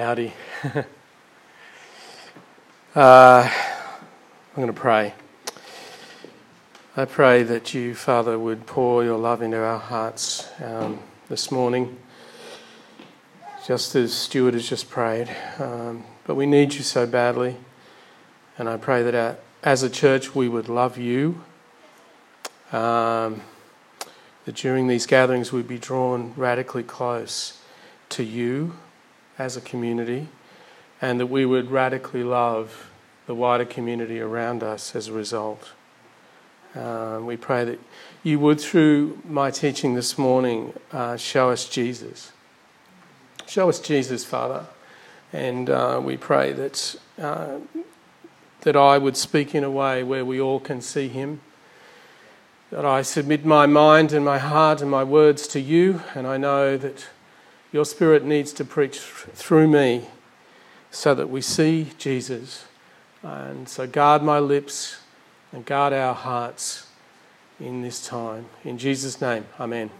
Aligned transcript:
Howdy. 0.00 0.32
uh, 2.96 3.50
I'm 3.50 4.56
going 4.56 4.66
to 4.68 4.72
pray. 4.72 5.12
I 6.96 7.04
pray 7.04 7.42
that 7.42 7.74
you, 7.74 7.94
Father, 7.94 8.38
would 8.38 8.64
pour 8.64 9.04
your 9.04 9.18
love 9.18 9.42
into 9.42 9.58
our 9.58 9.78
hearts 9.78 10.48
um, 10.62 11.00
this 11.28 11.52
morning, 11.52 11.98
just 13.66 13.94
as 13.94 14.14
Stuart 14.14 14.54
has 14.54 14.66
just 14.66 14.88
prayed. 14.88 15.36
Um, 15.58 16.04
but 16.24 16.34
we 16.34 16.46
need 16.46 16.72
you 16.72 16.82
so 16.82 17.06
badly. 17.06 17.58
And 18.56 18.70
I 18.70 18.78
pray 18.78 19.02
that 19.02 19.14
our, 19.14 19.36
as 19.62 19.82
a 19.82 19.90
church 19.90 20.34
we 20.34 20.48
would 20.48 20.70
love 20.70 20.96
you. 20.96 21.42
Um, 22.72 23.42
that 24.46 24.54
during 24.54 24.88
these 24.88 25.04
gatherings 25.04 25.52
we'd 25.52 25.68
be 25.68 25.78
drawn 25.78 26.32
radically 26.38 26.84
close 26.84 27.60
to 28.08 28.24
you 28.24 28.72
as 29.40 29.56
a 29.56 29.60
community, 29.62 30.28
and 31.00 31.18
that 31.18 31.28
we 31.28 31.46
would 31.46 31.70
radically 31.70 32.22
love 32.22 32.90
the 33.26 33.34
wider 33.34 33.64
community 33.64 34.20
around 34.20 34.62
us 34.62 34.94
as 34.94 35.08
a 35.08 35.12
result. 35.14 35.70
Um, 36.74 37.24
we 37.24 37.38
pray 37.38 37.64
that 37.64 37.78
you 38.22 38.38
would, 38.38 38.60
through 38.60 39.18
my 39.26 39.50
teaching 39.50 39.94
this 39.94 40.18
morning, 40.18 40.74
uh, 40.92 41.16
show 41.16 41.48
us 41.48 41.66
Jesus. 41.66 42.32
Show 43.46 43.70
us 43.70 43.80
Jesus, 43.80 44.26
Father. 44.26 44.66
And 45.32 45.70
uh, 45.70 46.02
we 46.04 46.18
pray 46.18 46.52
that, 46.52 46.96
uh, 47.18 47.60
that 48.60 48.76
I 48.76 48.98
would 48.98 49.16
speak 49.16 49.54
in 49.54 49.64
a 49.64 49.70
way 49.70 50.02
where 50.02 50.24
we 50.24 50.38
all 50.38 50.60
can 50.60 50.82
see 50.82 51.08
him. 51.08 51.40
That 52.70 52.84
I 52.84 53.00
submit 53.00 53.46
my 53.46 53.64
mind 53.64 54.12
and 54.12 54.22
my 54.22 54.38
heart 54.38 54.82
and 54.82 54.90
my 54.90 55.02
words 55.02 55.48
to 55.48 55.60
you, 55.60 56.02
and 56.14 56.26
I 56.26 56.36
know 56.36 56.76
that 56.76 57.06
your 57.72 57.84
Spirit 57.84 58.24
needs 58.24 58.52
to 58.54 58.64
preach 58.64 58.98
through 58.98 59.68
me 59.68 60.04
so 60.90 61.14
that 61.14 61.30
we 61.30 61.40
see 61.40 61.88
Jesus. 61.98 62.64
And 63.22 63.68
so 63.68 63.86
guard 63.86 64.22
my 64.22 64.40
lips 64.40 65.00
and 65.52 65.64
guard 65.64 65.92
our 65.92 66.14
hearts 66.14 66.88
in 67.60 67.82
this 67.82 68.04
time. 68.04 68.46
In 68.64 68.76
Jesus' 68.76 69.20
name, 69.20 69.46
Amen. 69.60 69.90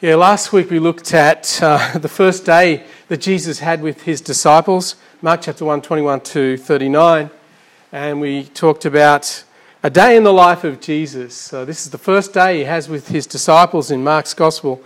Yeah, 0.00 0.14
last 0.14 0.52
week 0.52 0.70
we 0.70 0.78
looked 0.78 1.12
at 1.12 1.60
uh, 1.62 1.98
the 1.98 2.08
first 2.08 2.46
day 2.46 2.84
that 3.08 3.18
Jesus 3.18 3.58
had 3.58 3.82
with 3.82 4.02
his 4.02 4.20
disciples, 4.20 4.96
Mark 5.20 5.42
chapter 5.42 5.64
1, 5.64 5.82
21 5.82 6.20
to 6.20 6.56
39. 6.56 7.30
And 7.92 8.20
we 8.20 8.44
talked 8.44 8.84
about 8.86 9.44
a 9.82 9.90
day 9.90 10.16
in 10.16 10.24
the 10.24 10.32
life 10.32 10.64
of 10.64 10.80
Jesus. 10.80 11.34
So, 11.34 11.64
this 11.64 11.84
is 11.84 11.90
the 11.90 11.98
first 11.98 12.32
day 12.32 12.58
he 12.58 12.64
has 12.64 12.88
with 12.88 13.08
his 13.08 13.26
disciples 13.26 13.90
in 13.90 14.02
Mark's 14.02 14.34
Gospel 14.34 14.82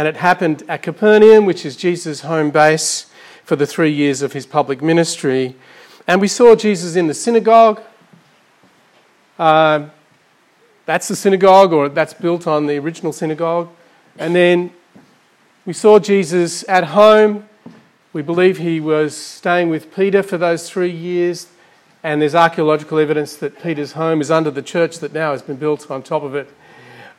and 0.00 0.08
it 0.08 0.16
happened 0.16 0.62
at 0.66 0.82
Capernaum, 0.82 1.44
which 1.44 1.66
is 1.66 1.76
Jesus' 1.76 2.22
home 2.22 2.50
base 2.50 3.10
for 3.44 3.54
the 3.54 3.66
three 3.66 3.92
years 3.92 4.22
of 4.22 4.32
his 4.32 4.46
public 4.46 4.80
ministry. 4.80 5.54
And 6.06 6.22
we 6.22 6.26
saw 6.26 6.54
Jesus 6.54 6.96
in 6.96 7.06
the 7.06 7.12
synagogue. 7.12 7.82
Uh, 9.38 9.90
that's 10.86 11.06
the 11.06 11.14
synagogue, 11.14 11.74
or 11.74 11.90
that's 11.90 12.14
built 12.14 12.46
on 12.46 12.64
the 12.64 12.78
original 12.78 13.12
synagogue. 13.12 13.68
And 14.16 14.34
then 14.34 14.72
we 15.66 15.74
saw 15.74 15.98
Jesus 15.98 16.66
at 16.66 16.84
home. 16.84 17.46
We 18.14 18.22
believe 18.22 18.56
he 18.56 18.80
was 18.80 19.14
staying 19.14 19.68
with 19.68 19.94
Peter 19.94 20.22
for 20.22 20.38
those 20.38 20.70
three 20.70 20.90
years. 20.90 21.48
And 22.02 22.22
there's 22.22 22.34
archaeological 22.34 22.98
evidence 22.98 23.36
that 23.36 23.62
Peter's 23.62 23.92
home 23.92 24.22
is 24.22 24.30
under 24.30 24.50
the 24.50 24.62
church 24.62 25.00
that 25.00 25.12
now 25.12 25.32
has 25.32 25.42
been 25.42 25.56
built 25.56 25.90
on 25.90 26.02
top 26.02 26.22
of 26.22 26.34
it. 26.34 26.48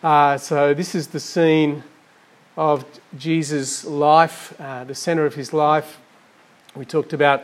Uh, 0.02 0.36
so 0.40 0.74
this 0.74 0.96
is 0.96 1.10
the 1.10 1.20
scene 1.20 1.84
of 2.58 2.86
Jesus' 3.18 3.86
life, 3.86 4.60
uh, 4.60 4.84
the 4.84 4.96
centre 4.96 5.26
of 5.26 5.36
his 5.36 5.54
life. 5.54 6.00
We 6.76 6.86
talked 6.86 7.14
about 7.14 7.44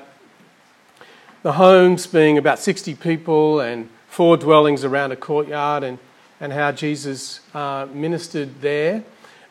the 1.44 1.54
homes 1.54 2.08
being 2.08 2.38
about 2.38 2.60
60 2.60 2.96
people 2.96 3.60
and 3.60 3.90
four 4.08 4.38
dwellings 4.38 4.84
around 4.84 5.12
a 5.12 5.16
courtyard 5.16 5.84
and, 5.84 6.00
and 6.40 6.52
how 6.52 6.72
Jesus 6.72 7.40
uh, 7.54 7.88
ministered 7.94 8.62
there. 8.62 9.04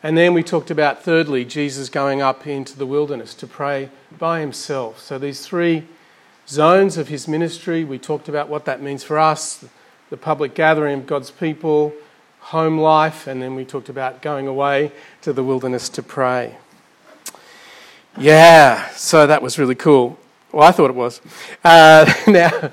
And 0.03 0.17
then 0.17 0.33
we 0.33 0.43
talked 0.43 0.69
about, 0.69 1.03
thirdly, 1.03 1.43
Jesus 1.43 1.89
going 1.89 2.21
up 2.21 2.45
into 2.45 2.77
the 2.77 2.85
wilderness 2.85 3.33
to 3.35 3.47
pray 3.47 3.89
by 4.17 4.41
himself. 4.41 4.99
So 4.99 5.17
these 5.17 5.45
three 5.45 5.87
zones 6.47 6.97
of 6.97 7.07
his 7.07 7.27
ministry, 7.27 7.83
we 7.83 7.97
talked 7.97 8.29
about 8.29 8.47
what 8.47 8.65
that 8.65 8.81
means 8.81 9.03
for 9.03 9.17
us 9.17 9.65
the 10.09 10.17
public 10.17 10.53
gathering 10.53 10.99
of 10.99 11.07
God's 11.07 11.31
people 11.31 11.93
home 12.47 12.77
life, 12.77 13.27
and 13.27 13.41
then 13.41 13.55
we 13.55 13.65
talked 13.65 13.89
about 13.89 14.21
going 14.21 14.47
away 14.47 14.89
to 15.21 15.33
the 15.33 15.43
wilderness 15.43 15.89
to 15.89 16.01
pray. 16.01 16.55
Yeah, 18.17 18.87
so 18.91 19.27
that 19.27 19.41
was 19.41 19.59
really 19.59 19.75
cool. 19.75 20.17
Well, 20.53 20.65
I 20.65 20.71
thought 20.71 20.89
it 20.89 20.95
was. 20.95 21.19
Uh, 21.61 22.09
now, 22.27 22.71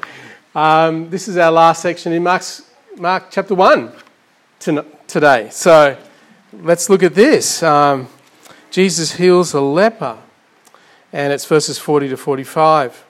um, 0.54 1.10
this 1.10 1.26
is 1.26 1.36
our 1.36 1.50
last 1.50 1.82
section 1.82 2.12
in 2.12 2.22
Mark's, 2.22 2.62
Mark 2.96 3.32
chapter 3.32 3.56
1 3.56 3.90
today. 5.08 5.48
So 5.50 5.98
let's 6.52 6.88
look 6.88 7.02
at 7.02 7.16
this. 7.16 7.60
Um, 7.64 8.06
Jesus 8.70 9.14
heals 9.14 9.54
a 9.54 9.60
leper, 9.60 10.18
and 11.12 11.32
it's 11.32 11.46
verses 11.46 11.80
40 11.80 12.10
to 12.10 12.16
45. 12.16 13.04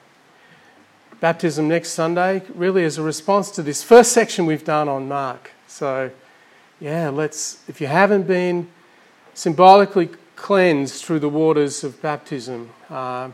Baptism 1.21 1.69
next 1.69 1.91
Sunday 1.91 2.41
really 2.55 2.85
is 2.85 2.97
a 2.97 3.03
response 3.03 3.51
to 3.51 3.63
this 3.63 3.83
first 3.83 4.13
section 4.13 4.47
we've 4.47 4.65
done 4.65 4.89
on 4.89 5.07
Mark. 5.07 5.51
So 5.69 6.11
yeah, 6.81 7.09
let's, 7.09 7.63
if 7.69 7.81
you 7.81 7.87
haven't 7.87 8.27
been 8.27 8.69
symbolically 9.35 10.11
cleansed 10.37 11.05
through 11.05 11.21
the 11.21 11.29
waters 11.29 11.85
of 11.85 12.01
baptism, 12.03 12.71
uh, 12.91 13.31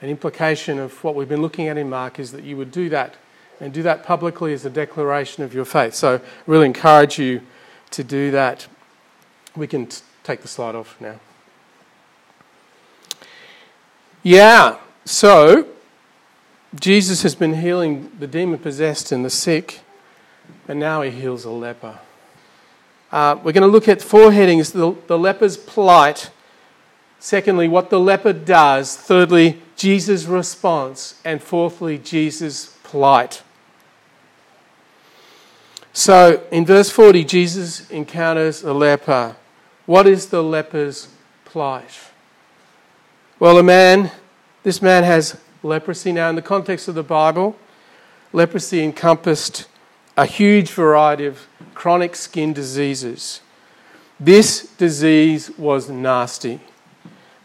an 0.00 0.08
implication 0.08 0.78
of 0.78 1.02
what 1.02 1.14
we've 1.14 1.28
been 1.28 1.42
looking 1.42 1.68
at 1.68 1.76
in 1.76 1.88
Mark 1.88 2.18
is 2.18 2.32
that 2.32 2.44
you 2.44 2.56
would 2.56 2.70
do 2.70 2.88
that 2.88 3.16
and 3.60 3.72
do 3.72 3.82
that 3.82 4.04
publicly 4.04 4.52
as 4.52 4.64
a 4.64 4.70
declaration 4.70 5.42
of 5.44 5.54
your 5.54 5.64
faith. 5.64 5.94
So, 5.94 6.16
I 6.16 6.20
really 6.46 6.66
encourage 6.66 7.18
you 7.18 7.40
to 7.92 8.04
do 8.04 8.30
that. 8.32 8.66
We 9.56 9.66
can 9.66 9.86
t- 9.86 10.02
take 10.22 10.42
the 10.42 10.48
slide 10.48 10.74
off 10.74 11.00
now. 11.00 11.20
Yeah, 14.22 14.78
so 15.04 15.68
Jesus 16.74 17.22
has 17.22 17.34
been 17.34 17.54
healing 17.54 18.10
the 18.18 18.26
demon 18.26 18.58
possessed 18.58 19.12
and 19.12 19.24
the 19.24 19.30
sick, 19.30 19.80
and 20.66 20.80
now 20.80 21.02
he 21.02 21.10
heals 21.10 21.44
a 21.44 21.50
leper. 21.50 21.98
Uh, 23.12 23.36
we're 23.42 23.52
going 23.52 23.62
to 23.62 23.68
look 23.68 23.88
at 23.88 24.02
four 24.02 24.32
headings 24.32 24.72
the, 24.72 24.96
the 25.06 25.18
leper's 25.18 25.56
plight. 25.56 26.30
Secondly, 27.18 27.68
what 27.68 27.90
the 27.90 28.00
leper 28.00 28.32
does. 28.32 28.96
Thirdly, 28.96 29.62
Jesus' 29.76 30.24
response. 30.24 31.20
And 31.24 31.42
fourthly, 31.42 31.98
Jesus' 31.98 32.76
plight. 32.82 33.42
So 35.92 36.42
in 36.50 36.66
verse 36.66 36.90
40, 36.90 37.24
Jesus 37.24 37.88
encounters 37.88 38.64
a 38.64 38.72
leper. 38.72 39.36
What 39.86 40.06
is 40.06 40.26
the 40.26 40.42
leper's 40.42 41.08
plight? 41.44 42.10
Well, 43.38 43.58
a 43.58 43.62
man, 43.62 44.10
this 44.64 44.82
man 44.82 45.04
has 45.04 45.40
leprosy. 45.62 46.10
Now, 46.10 46.30
in 46.30 46.36
the 46.36 46.42
context 46.42 46.88
of 46.88 46.94
the 46.94 47.02
Bible, 47.02 47.56
leprosy 48.32 48.82
encompassed 48.82 49.66
a 50.16 50.26
huge 50.26 50.70
variety 50.70 51.26
of 51.26 51.46
chronic 51.74 52.14
skin 52.14 52.52
diseases. 52.52 53.40
This 54.20 54.68
disease 54.76 55.50
was 55.58 55.90
nasty. 55.90 56.60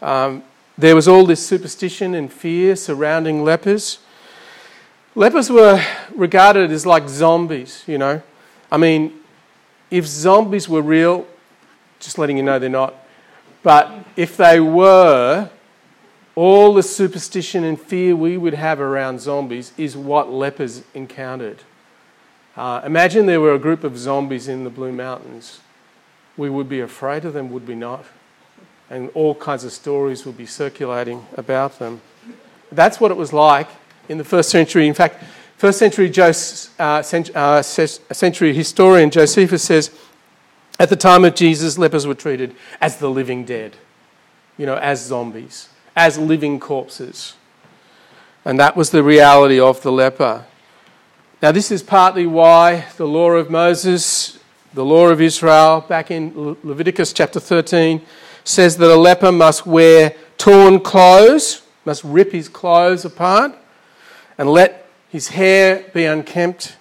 Um, 0.00 0.44
there 0.78 0.94
was 0.94 1.08
all 1.08 1.26
this 1.26 1.44
superstition 1.44 2.14
and 2.14 2.32
fear 2.32 2.76
surrounding 2.76 3.44
lepers. 3.44 3.98
Lepers 5.14 5.50
were 5.50 5.84
regarded 6.14 6.70
as 6.70 6.86
like 6.86 7.08
zombies, 7.08 7.84
you 7.86 7.98
know. 7.98 8.22
I 8.70 8.76
mean, 8.76 9.20
if 9.90 10.06
zombies 10.06 10.68
were 10.68 10.82
real, 10.82 11.26
just 11.98 12.18
letting 12.18 12.36
you 12.36 12.42
know 12.42 12.58
they're 12.58 12.70
not, 12.70 12.94
but 13.62 13.92
if 14.16 14.36
they 14.36 14.60
were, 14.60 15.50
all 16.36 16.72
the 16.72 16.82
superstition 16.82 17.64
and 17.64 17.78
fear 17.78 18.16
we 18.16 18.38
would 18.38 18.54
have 18.54 18.80
around 18.80 19.20
zombies 19.20 19.72
is 19.76 19.96
what 19.96 20.32
lepers 20.32 20.82
encountered. 20.94 21.62
Uh, 22.56 22.82
imagine 22.84 23.26
there 23.26 23.40
were 23.40 23.54
a 23.54 23.58
group 23.58 23.84
of 23.84 23.96
zombies 23.96 24.48
in 24.48 24.64
the 24.64 24.70
Blue 24.70 24.92
Mountains. 24.92 25.60
We 26.36 26.50
would 26.50 26.68
be 26.68 26.80
afraid 26.80 27.24
of 27.24 27.32
them, 27.32 27.50
would 27.50 27.66
we 27.68 27.74
not? 27.74 28.04
And 28.88 29.10
all 29.14 29.34
kinds 29.34 29.64
of 29.64 29.72
stories 29.72 30.26
would 30.26 30.36
be 30.36 30.46
circulating 30.46 31.26
about 31.36 31.78
them. 31.78 32.00
That's 32.72 33.00
what 33.00 33.10
it 33.10 33.16
was 33.16 33.32
like 33.32 33.68
in 34.08 34.18
the 34.18 34.24
first 34.24 34.50
century. 34.50 34.88
In 34.88 34.94
fact, 34.94 35.22
first 35.56 35.78
century, 35.78 36.10
Joseph, 36.10 36.78
uh, 36.80 37.02
uh 37.34 37.62
century 37.62 38.52
historian 38.52 39.10
Josephus 39.10 39.62
says, 39.62 39.90
at 40.80 40.88
the 40.88 40.96
time 40.96 41.24
of 41.24 41.34
Jesus, 41.34 41.76
lepers 41.76 42.06
were 42.06 42.14
treated 42.14 42.56
as 42.80 42.96
the 42.96 43.10
living 43.10 43.44
dead, 43.44 43.76
you 44.56 44.64
know, 44.64 44.76
as 44.76 45.04
zombies, 45.04 45.68
as 45.94 46.18
living 46.18 46.58
corpses. 46.58 47.34
And 48.44 48.58
that 48.58 48.76
was 48.76 48.90
the 48.90 49.02
reality 49.02 49.60
of 49.60 49.82
the 49.82 49.92
leper. 49.92 50.46
Now, 51.42 51.52
this 51.52 51.70
is 51.70 51.82
partly 51.82 52.26
why 52.26 52.84
the 52.98 53.06
law 53.06 53.30
of 53.30 53.48
Moses, 53.48 54.38
the 54.74 54.84
law 54.84 55.08
of 55.08 55.22
Israel, 55.22 55.80
back 55.80 56.10
in 56.10 56.58
Leviticus 56.62 57.14
chapter 57.14 57.40
13, 57.40 58.02
says 58.44 58.76
that 58.76 58.90
a 58.90 58.94
leper 58.94 59.32
must 59.32 59.66
wear 59.66 60.14
torn 60.36 60.80
clothes, 60.80 61.62
must 61.86 62.04
rip 62.04 62.32
his 62.32 62.46
clothes 62.50 63.06
apart 63.06 63.56
and 64.36 64.50
let 64.50 64.86
his 65.08 65.28
hair 65.28 65.86
be 65.94 66.04
unkempt 66.04 66.76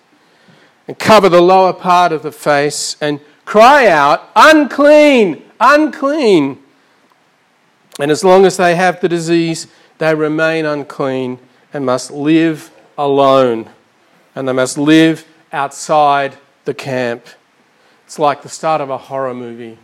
and 0.89 0.99
cover 0.99 1.29
the 1.29 1.41
lower 1.41 1.71
part 1.71 2.11
of 2.11 2.21
the 2.21 2.31
face 2.31 2.97
and 2.99 3.21
cry 3.45 3.87
out, 3.87 4.29
unclean, 4.35 5.41
unclean. 5.61 6.61
And 7.97 8.11
as 8.11 8.25
long 8.25 8.45
as 8.45 8.57
they 8.57 8.75
have 8.75 8.99
the 8.99 9.07
disease, 9.07 9.67
they 9.99 10.13
remain 10.13 10.65
unclean 10.65 11.39
and 11.71 11.85
must 11.85 12.11
live 12.11 12.71
alone. 12.97 13.69
And 14.39 14.47
they 14.47 14.53
must 14.53 14.77
live 14.77 15.27
outside 15.51 16.37
the 16.63 16.73
camp. 16.73 17.27
It's 18.05 18.17
like 18.17 18.41
the 18.41 18.47
start 18.47 18.79
of 18.79 18.89
a 18.89 18.97
horror 18.97 19.33
movie. 19.33 19.77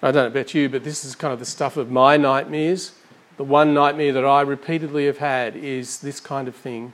I 0.00 0.12
don't 0.12 0.32
know 0.32 0.40
about 0.40 0.54
you, 0.54 0.68
but 0.68 0.84
this 0.84 1.04
is 1.04 1.16
kind 1.16 1.32
of 1.32 1.40
the 1.40 1.44
stuff 1.44 1.76
of 1.76 1.90
my 1.90 2.16
nightmares. 2.16 2.92
The 3.38 3.42
one 3.42 3.74
nightmare 3.74 4.12
that 4.12 4.24
I 4.24 4.42
repeatedly 4.42 5.06
have 5.06 5.18
had 5.18 5.56
is 5.56 5.98
this 5.98 6.20
kind 6.20 6.46
of 6.46 6.54
thing. 6.54 6.92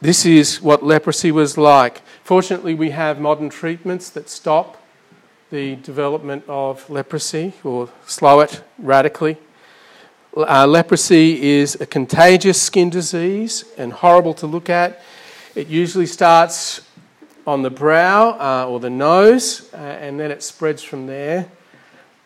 This 0.00 0.24
is 0.24 0.62
what 0.62 0.82
leprosy 0.82 1.30
was 1.30 1.58
like. 1.58 2.00
Fortunately, 2.24 2.72
we 2.72 2.92
have 2.92 3.20
modern 3.20 3.50
treatments 3.50 4.08
that 4.08 4.30
stop 4.30 4.82
the 5.50 5.76
development 5.76 6.44
of 6.48 6.88
leprosy 6.88 7.52
or 7.62 7.90
slow 8.06 8.40
it 8.40 8.62
radically. 8.78 9.36
Uh, 10.36 10.66
leprosy 10.66 11.42
is 11.42 11.80
a 11.80 11.86
contagious 11.86 12.60
skin 12.60 12.90
disease 12.90 13.64
and 13.78 13.90
horrible 13.90 14.34
to 14.34 14.46
look 14.46 14.68
at. 14.68 15.00
It 15.54 15.68
usually 15.68 16.04
starts 16.04 16.82
on 17.46 17.62
the 17.62 17.70
brow 17.70 18.38
uh, 18.38 18.68
or 18.68 18.78
the 18.78 18.90
nose, 18.90 19.72
uh, 19.72 19.76
and 19.76 20.20
then 20.20 20.30
it 20.30 20.42
spreads 20.42 20.82
from 20.82 21.06
there. 21.06 21.48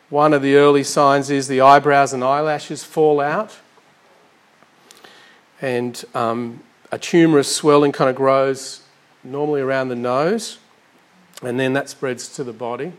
One 0.09 0.33
of 0.33 0.43
the 0.43 0.57
early 0.57 0.83
signs 0.83 1.31
is 1.31 1.47
the 1.47 1.61
eyebrows 1.61 2.13
and 2.13 2.25
eyelashes 2.25 2.83
fall 2.83 3.21
out, 3.21 3.57
and 5.61 6.05
um, 6.13 6.65
a 6.91 6.99
tumorous 6.99 7.55
swelling 7.55 7.93
kind 7.93 8.11
of 8.11 8.17
grows 8.17 8.83
normally 9.23 9.61
around 9.61 9.87
the 9.87 9.95
nose, 9.95 10.59
and 11.45 11.61
then 11.61 11.75
that 11.75 11.89
spreads 11.89 12.29
to 12.35 12.43
the 12.43 12.53
body. 12.53 12.93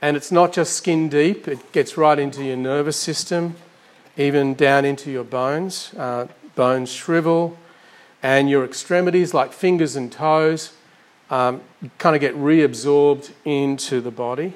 And 0.00 0.16
it's 0.16 0.30
not 0.30 0.52
just 0.52 0.74
skin 0.74 1.08
deep, 1.08 1.48
it 1.48 1.72
gets 1.72 1.96
right 1.96 2.16
into 2.16 2.44
your 2.44 2.56
nervous 2.56 2.96
system, 2.96 3.56
even 4.18 4.52
down 4.52 4.84
into 4.84 5.10
your 5.10 5.24
bones. 5.24 5.94
Uh, 5.96 6.26
bones 6.58 6.90
shrivel, 6.90 7.56
and 8.20 8.50
your 8.50 8.64
extremities, 8.64 9.32
like 9.32 9.52
fingers 9.52 9.94
and 9.94 10.10
toes, 10.10 10.72
um, 11.30 11.60
kind 11.98 12.16
of 12.16 12.20
get 12.20 12.34
reabsorbed 12.34 13.30
into 13.44 14.00
the 14.00 14.10
body. 14.10 14.52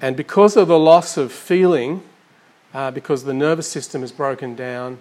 And 0.00 0.16
because 0.16 0.56
of 0.56 0.68
the 0.68 0.78
loss 0.78 1.16
of 1.16 1.32
feeling, 1.32 2.02
uh, 2.72 2.92
because 2.92 3.24
the 3.24 3.34
nervous 3.34 3.68
system 3.68 4.04
is 4.04 4.12
broken 4.12 4.54
down, 4.54 4.98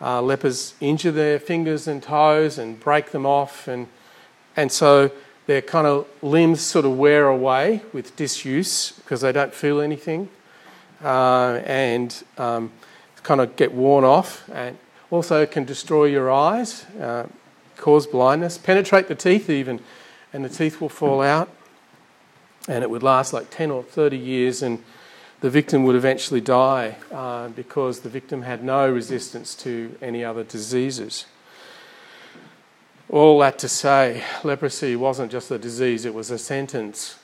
uh, 0.00 0.22
lepers 0.22 0.74
injure 0.80 1.10
their 1.10 1.38
fingers 1.38 1.86
and 1.86 2.02
toes 2.02 2.56
and 2.56 2.80
break 2.80 3.10
them 3.10 3.26
off, 3.26 3.68
and, 3.68 3.86
and 4.56 4.72
so 4.72 5.10
their 5.46 5.60
kind 5.60 5.86
of 5.86 6.06
limbs 6.22 6.62
sort 6.62 6.86
of 6.86 6.96
wear 6.96 7.28
away 7.28 7.82
with 7.92 8.16
disuse 8.16 8.92
because 8.92 9.20
they 9.20 9.32
don't 9.32 9.52
feel 9.52 9.78
anything 9.78 10.30
uh, 11.02 11.60
and 11.64 12.24
um, 12.36 12.72
kind 13.22 13.40
of 13.40 13.56
get 13.56 13.72
worn 13.72 14.04
off. 14.04 14.48
And 14.52 14.78
also 15.10 15.46
can 15.46 15.64
destroy 15.64 16.04
your 16.04 16.30
eyes, 16.30 16.84
uh, 17.00 17.26
cause 17.76 18.06
blindness, 18.06 18.58
penetrate 18.58 19.08
the 19.08 19.14
teeth 19.14 19.48
even, 19.48 19.80
and 20.32 20.44
the 20.44 20.48
teeth 20.48 20.80
will 20.80 20.88
fall 20.88 21.22
out. 21.22 21.48
And 22.68 22.84
it 22.84 22.90
would 22.90 23.02
last 23.02 23.32
like 23.32 23.50
10 23.50 23.70
or 23.70 23.82
30 23.82 24.18
years, 24.18 24.62
and 24.62 24.82
the 25.40 25.48
victim 25.48 25.84
would 25.84 25.96
eventually 25.96 26.40
die 26.40 26.96
uh, 27.12 27.48
because 27.48 28.00
the 28.00 28.08
victim 28.08 28.42
had 28.42 28.62
no 28.62 28.90
resistance 28.90 29.54
to 29.56 29.96
any 30.02 30.24
other 30.24 30.44
diseases. 30.44 31.26
All 33.08 33.38
that 33.38 33.58
to 33.60 33.68
say, 33.68 34.22
leprosy 34.44 34.94
wasn't 34.94 35.32
just 35.32 35.50
a 35.50 35.58
disease, 35.58 36.04
it 36.04 36.12
was 36.12 36.30
a 36.30 36.38
sentence. 36.38 37.18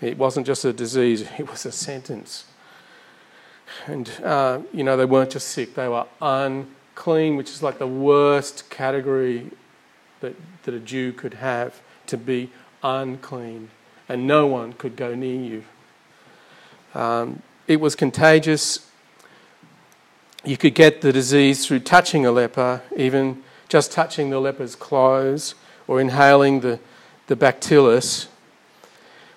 It 0.00 0.18
wasn't 0.18 0.46
just 0.46 0.64
a 0.64 0.72
disease, 0.72 1.22
it 1.38 1.48
was 1.48 1.64
a 1.64 1.72
sentence. 1.72 2.44
And, 3.86 4.10
uh, 4.22 4.60
you 4.72 4.84
know, 4.84 4.96
they 4.96 5.04
weren't 5.04 5.30
just 5.30 5.48
sick, 5.48 5.74
they 5.74 5.88
were 5.88 6.06
unclean, 6.20 7.36
which 7.36 7.50
is 7.50 7.62
like 7.62 7.78
the 7.78 7.86
worst 7.86 8.68
category 8.70 9.50
that, 10.20 10.34
that 10.64 10.74
a 10.74 10.80
Jew 10.80 11.12
could 11.12 11.34
have 11.34 11.80
to 12.06 12.16
be 12.16 12.50
unclean. 12.82 13.70
And 14.08 14.26
no 14.26 14.46
one 14.46 14.72
could 14.72 14.96
go 14.96 15.14
near 15.14 15.40
you. 15.40 15.64
Um, 16.94 17.42
it 17.66 17.80
was 17.80 17.94
contagious. 17.94 18.90
You 20.44 20.56
could 20.56 20.74
get 20.74 21.02
the 21.02 21.12
disease 21.12 21.66
through 21.66 21.80
touching 21.80 22.24
a 22.24 22.32
leper, 22.32 22.82
even 22.96 23.42
just 23.68 23.92
touching 23.92 24.30
the 24.30 24.40
leper's 24.40 24.74
clothes 24.74 25.54
or 25.86 26.00
inhaling 26.00 26.60
the, 26.60 26.80
the 27.26 27.36
bacillus. 27.36 28.28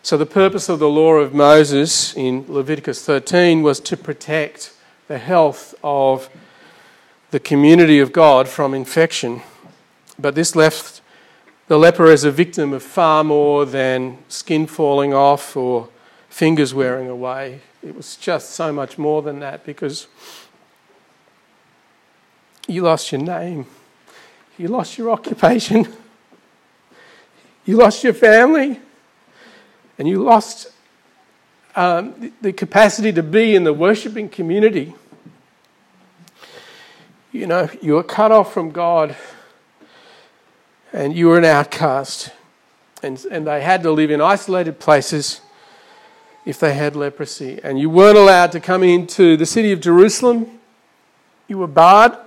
So, 0.03 0.17
the 0.17 0.25
purpose 0.25 0.67
of 0.67 0.79
the 0.79 0.89
law 0.89 1.13
of 1.13 1.31
Moses 1.31 2.17
in 2.17 2.45
Leviticus 2.47 3.05
13 3.05 3.61
was 3.61 3.79
to 3.81 3.95
protect 3.95 4.73
the 5.07 5.19
health 5.19 5.75
of 5.83 6.27
the 7.29 7.39
community 7.39 7.99
of 7.99 8.11
God 8.11 8.47
from 8.47 8.73
infection. 8.73 9.43
But 10.17 10.33
this 10.33 10.55
left 10.55 11.01
the 11.67 11.77
leper 11.77 12.07
as 12.07 12.23
a 12.23 12.31
victim 12.31 12.73
of 12.73 12.81
far 12.81 13.23
more 13.23 13.63
than 13.63 14.17
skin 14.27 14.65
falling 14.65 15.13
off 15.13 15.55
or 15.55 15.89
fingers 16.29 16.73
wearing 16.73 17.07
away. 17.07 17.61
It 17.83 17.95
was 17.95 18.15
just 18.15 18.49
so 18.51 18.73
much 18.73 18.97
more 18.97 19.21
than 19.21 19.39
that 19.41 19.63
because 19.63 20.07
you 22.67 22.81
lost 22.81 23.11
your 23.11 23.21
name, 23.21 23.67
you 24.57 24.67
lost 24.67 24.97
your 24.97 25.11
occupation, 25.11 25.87
you 27.65 27.77
lost 27.77 28.03
your 28.03 28.13
family, 28.13 28.79
and 30.01 30.09
you 30.09 30.23
lost 30.23 30.71
um, 31.75 32.33
the 32.41 32.51
capacity 32.51 33.11
to 33.11 33.21
be 33.21 33.53
in 33.53 33.65
the 33.65 33.71
worshipping 33.71 34.29
community. 34.29 34.95
You 37.31 37.45
know, 37.45 37.69
you 37.83 37.93
were 37.93 38.01
cut 38.01 38.31
off 38.31 38.51
from 38.51 38.71
God 38.71 39.15
and 40.91 41.15
you 41.15 41.27
were 41.27 41.37
an 41.37 41.45
outcast. 41.45 42.31
And, 43.03 43.23
and 43.25 43.45
they 43.45 43.61
had 43.61 43.83
to 43.83 43.91
live 43.91 44.09
in 44.09 44.21
isolated 44.21 44.79
places 44.79 45.41
if 46.47 46.59
they 46.59 46.73
had 46.73 46.95
leprosy. 46.95 47.59
And 47.63 47.79
you 47.79 47.91
weren't 47.91 48.17
allowed 48.17 48.53
to 48.53 48.59
come 48.59 48.81
into 48.81 49.37
the 49.37 49.45
city 49.45 49.71
of 49.71 49.81
Jerusalem. 49.81 50.59
You 51.47 51.59
were 51.59 51.67
barred, 51.67 52.17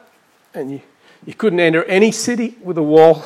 and 0.55 0.71
you, 0.71 0.81
you 1.27 1.35
couldn't 1.35 1.59
enter 1.59 1.83
any 1.87 2.13
city 2.13 2.57
with 2.63 2.79
a 2.79 2.85
wall. 2.85 3.25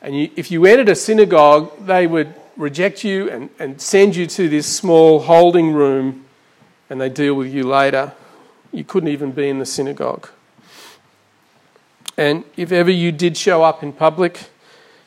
And 0.00 0.18
you, 0.18 0.30
if 0.36 0.50
you 0.50 0.64
entered 0.64 0.88
a 0.88 0.94
synagogue, 0.94 1.70
they 1.84 2.06
would 2.06 2.34
reject 2.56 3.04
you 3.04 3.30
and, 3.30 3.50
and 3.58 3.80
send 3.80 4.16
you 4.16 4.26
to 4.26 4.48
this 4.48 4.66
small 4.66 5.20
holding 5.20 5.72
room, 5.72 6.24
and 6.90 7.00
they 7.00 7.08
deal 7.08 7.34
with 7.34 7.52
you 7.52 7.64
later. 7.64 8.12
You 8.72 8.84
couldn't 8.84 9.08
even 9.08 9.32
be 9.32 9.48
in 9.48 9.58
the 9.58 9.66
synagogue. 9.66 10.28
And 12.16 12.44
if 12.56 12.70
ever 12.70 12.90
you 12.90 13.12
did 13.12 13.36
show 13.36 13.62
up 13.62 13.82
in 13.82 13.92
public, 13.92 14.50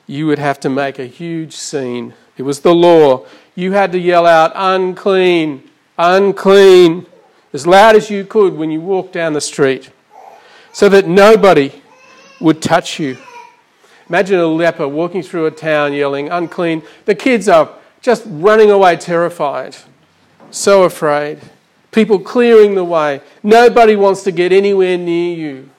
you 0.08 0.27
would 0.27 0.39
have 0.39 0.60
to 0.62 0.70
make 0.70 1.00
a 1.00 1.06
huge 1.06 1.54
scene. 1.54 2.13
It 2.38 2.44
was 2.44 2.62
the 2.62 2.74
law. 2.74 3.25
You 3.56 3.72
had 3.74 3.92
to 3.94 4.00
yell 4.00 4.25
out, 4.25 4.51
unclean, 4.56 5.70
unclean, 5.98 7.06
as 7.54 7.66
loud 7.66 7.96
as 7.96 8.10
you 8.10 8.25
could 8.25 8.56
when 8.56 8.72
you 8.72 8.82
walked 8.82 9.13
down 9.13 9.34
the 9.34 9.42
street, 9.42 9.89
so 10.72 10.89
that 10.89 11.08
nobody 11.08 11.82
would 12.39 12.62
touch 12.62 13.00
you. 13.00 13.18
Imagine 14.10 14.40
a 14.40 14.48
leper 14.48 14.88
walking 14.88 15.22
through 15.22 15.46
a 15.48 15.52
town 15.52 15.94
yelling, 15.94 16.30
unclean. 16.30 16.82
The 17.06 17.16
kids 17.16 17.50
are 17.50 17.70
just 18.02 18.24
running 18.26 18.72
away 18.72 18.96
terrified, 18.96 19.76
so 20.50 20.84
afraid. 20.84 21.40
People 21.92 22.20
clearing 22.20 22.76
the 22.76 22.84
way. 22.84 23.22
Nobody 23.44 23.96
wants 23.96 24.24
to 24.24 24.32
get 24.32 24.52
anywhere 24.54 24.98
near 24.98 25.36
you. 25.36 25.70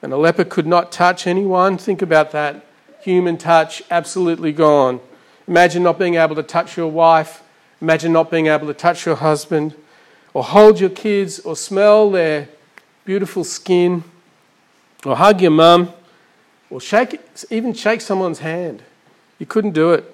And 0.00 0.12
a 0.12 0.16
leper 0.16 0.44
could 0.44 0.66
not 0.66 0.92
touch 0.92 1.26
anyone. 1.26 1.76
Think 1.76 2.02
about 2.02 2.30
that. 2.32 2.64
Human 3.00 3.36
touch 3.36 3.82
absolutely 3.90 4.52
gone. 4.52 5.00
Imagine 5.48 5.82
not 5.82 5.98
being 5.98 6.14
able 6.14 6.36
to 6.36 6.42
touch 6.42 6.76
your 6.76 6.88
wife. 6.88 7.42
Imagine 7.80 8.12
not 8.12 8.30
being 8.30 8.46
able 8.46 8.66
to 8.66 8.74
touch 8.74 9.06
your 9.06 9.16
husband 9.16 9.74
or 10.34 10.44
hold 10.44 10.78
your 10.78 10.90
kids 10.90 11.40
or 11.40 11.56
smell 11.56 12.10
their 12.10 12.48
beautiful 13.04 13.42
skin 13.42 14.04
or 15.04 15.16
hug 15.16 15.40
your 15.40 15.50
mum 15.50 15.92
or 16.70 16.80
shake, 16.80 17.20
even 17.50 17.72
shake 17.72 18.00
someone's 18.00 18.40
hand. 18.40 18.82
You 19.38 19.46
couldn't 19.46 19.72
do 19.72 19.92
it. 19.92 20.04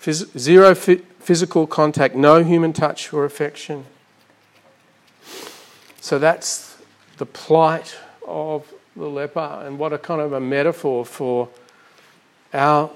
Phys- 0.00 0.36
zero 0.38 0.74
physical 0.74 1.66
contact, 1.66 2.14
no 2.14 2.42
human 2.42 2.72
touch 2.72 3.12
or 3.12 3.24
affection. 3.24 3.84
So 6.00 6.18
that's 6.18 6.76
the 7.18 7.26
plight 7.26 7.96
of 8.26 8.72
the 8.96 9.08
leper, 9.08 9.62
and 9.64 9.78
what 9.78 9.92
a 9.92 9.98
kind 9.98 10.20
of 10.20 10.32
a 10.32 10.40
metaphor 10.40 11.04
for 11.04 11.48
our, 12.52 12.90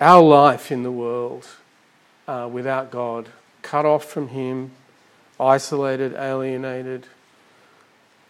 our 0.00 0.22
life 0.22 0.70
in 0.70 0.82
the 0.82 0.92
world. 0.92 1.46
uh, 2.30 2.46
without 2.46 2.92
God, 2.92 3.28
cut 3.62 3.84
off 3.84 4.04
from 4.04 4.28
Him, 4.28 4.70
isolated, 5.40 6.14
alienated, 6.14 7.06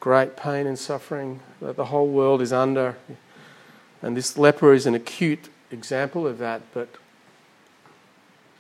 great 0.01 0.35
pain 0.35 0.67
and 0.67 0.79
suffering 0.79 1.41
that 1.61 1.77
the 1.77 1.87
whole 1.87 2.09
world 2.09 2.41
is 2.41 2.53
under. 2.53 2.97
And 4.03 4.17
this 4.17 4.39
leper 4.39 4.73
is 4.73 4.87
an 4.87 4.95
acute 4.95 5.51
example 5.71 6.27
of 6.27 6.39
that, 6.39 6.63
but 6.73 6.89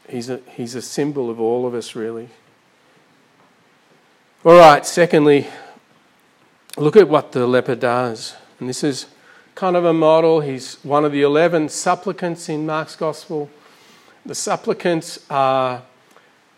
he's 0.08 0.28
a, 0.28 0.40
he's 0.54 0.74
a 0.74 0.82
symbol 0.82 1.30
of 1.30 1.40
all 1.40 1.66
of 1.66 1.74
us, 1.74 1.96
really. 1.96 2.28
All 4.44 4.58
right, 4.58 4.84
secondly, 4.84 5.48
look 6.76 6.96
at 6.96 7.08
what 7.08 7.32
the 7.32 7.46
leper 7.46 7.74
does. 7.74 8.36
And 8.58 8.68
this 8.68 8.84
is 8.84 9.06
kind 9.54 9.76
of 9.76 9.84
a 9.84 9.94
model. 9.94 10.40
He's 10.40 10.74
one 10.82 11.06
of 11.06 11.12
the 11.12 11.22
11 11.22 11.70
supplicants 11.70 12.50
in 12.50 12.66
Mark's 12.66 12.96
Gospel. 12.96 13.50
The 14.26 14.34
supplicants 14.34 15.24
are 15.30 15.82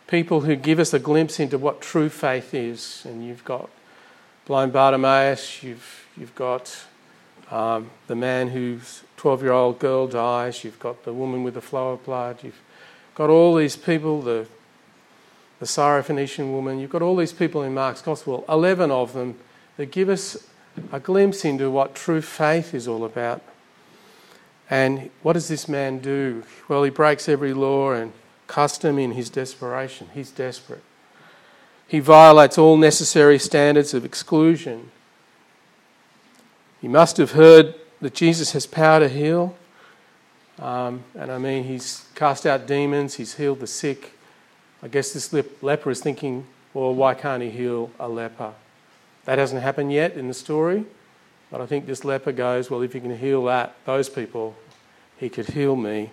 people 0.09 0.43
who 0.43 0.57
give 0.57 0.81
us 0.81 0.93
a 0.93 0.99
glimpse 0.99 1.39
into 1.39 1.57
what 1.57 1.81
true 1.81 2.09
faith 2.09 2.53
is. 2.53 3.03
And 3.05 3.25
you've 3.25 3.45
got 3.45 3.71
blind 4.47 4.73
Bartimaeus, 4.73 5.63
you've, 5.63 6.07
you've 6.17 6.35
got 6.35 6.85
um, 7.51 7.91
the 8.07 8.17
man 8.17 8.49
whose 8.49 9.03
12 9.17 9.43
year 9.43 9.53
old 9.53 9.79
girl 9.79 10.07
dies, 10.07 10.65
you've 10.65 10.81
got 10.81 11.05
the 11.05 11.13
woman 11.13 11.43
with 11.43 11.55
the 11.55 11.61
flow 11.61 11.93
of 11.93 12.05
blood, 12.05 12.39
you've 12.43 12.61
got 13.15 13.31
all 13.31 13.55
these 13.55 13.77
people, 13.77 14.21
the, 14.23 14.47
the 15.61 15.67
Syrophoenician 15.67 16.51
woman, 16.53 16.79
you've 16.79 16.91
got 16.91 17.03
all 17.03 17.17
these 17.17 17.33
people 17.33 17.63
in 17.63 17.75
Mark's 17.75 18.03
Gospel, 18.03 18.45
11 18.49 18.91
of 18.91 19.13
them, 19.13 19.39
that 19.77 19.93
give 19.93 20.09
us 20.09 20.49
a 20.91 20.99
glimpse 20.99 21.45
into 21.45 21.71
what 21.71 21.95
true 21.95 22.23
faith 22.23 22.75
is 22.75 22.89
all 22.89 23.05
about. 23.05 23.43
And 24.71 25.11
what 25.23 25.35
does 25.35 25.49
this 25.49 25.69
man 25.69 25.99
do? 25.99 26.45
Well, 26.67 26.83
he 26.83 26.91
breaks 26.91 27.29
every 27.29 27.53
law 27.53 27.93
and 27.93 28.13
custom 28.47 28.99
in 28.99 29.13
his 29.13 29.29
desperation. 29.29 30.09
He's 30.15 30.31
desperate. 30.31 30.83
He 31.89 32.01
violates 32.01 32.59
all 32.59 32.77
necessary 32.77 33.39
standards 33.39 33.93
of 33.95 34.05
exclusion. 34.05 34.91
He 36.81 36.89
must 36.89 37.17
have 37.19 37.33
heard 37.33 37.75
that 38.01 38.15
Jesus 38.15 38.53
has 38.53 38.67
power 38.67 39.01
to 39.01 39.09
heal. 39.09 39.55
Um, 40.59 41.05
and 41.15 41.31
I 41.31 41.39
mean, 41.39 41.65
he's 41.65 42.07
cast 42.15 42.47
out 42.47 42.67
demons, 42.67 43.15
he's 43.15 43.35
healed 43.35 43.61
the 43.61 43.67
sick. 43.67 44.13
I 44.83 44.89
guess 44.89 45.13
this 45.13 45.33
leper 45.63 45.91
is 45.91 46.01
thinking, 46.01 46.47
well, 46.75 46.95
why 46.95 47.15
can't 47.15 47.43
he 47.43 47.51
heal 47.51 47.91
a 48.01 48.09
leper? 48.09 48.53
That 49.25 49.39
hasn't 49.39 49.63
happened 49.63 49.93
yet 49.93 50.15
in 50.15 50.29
the 50.29 50.35
story, 50.35 50.85
but 51.51 51.61
I 51.61 51.67
think 51.67 51.87
this 51.87 52.05
leper 52.05 52.33
goes, 52.33 52.71
well, 52.71 52.83
if 52.83 52.93
he 52.93 53.01
can 53.01 53.17
heal 53.17 53.45
that, 53.45 53.77
those 53.85 54.09
people, 54.09 54.57
he 55.17 55.29
could 55.29 55.51
heal 55.51 55.77
me. 55.77 56.11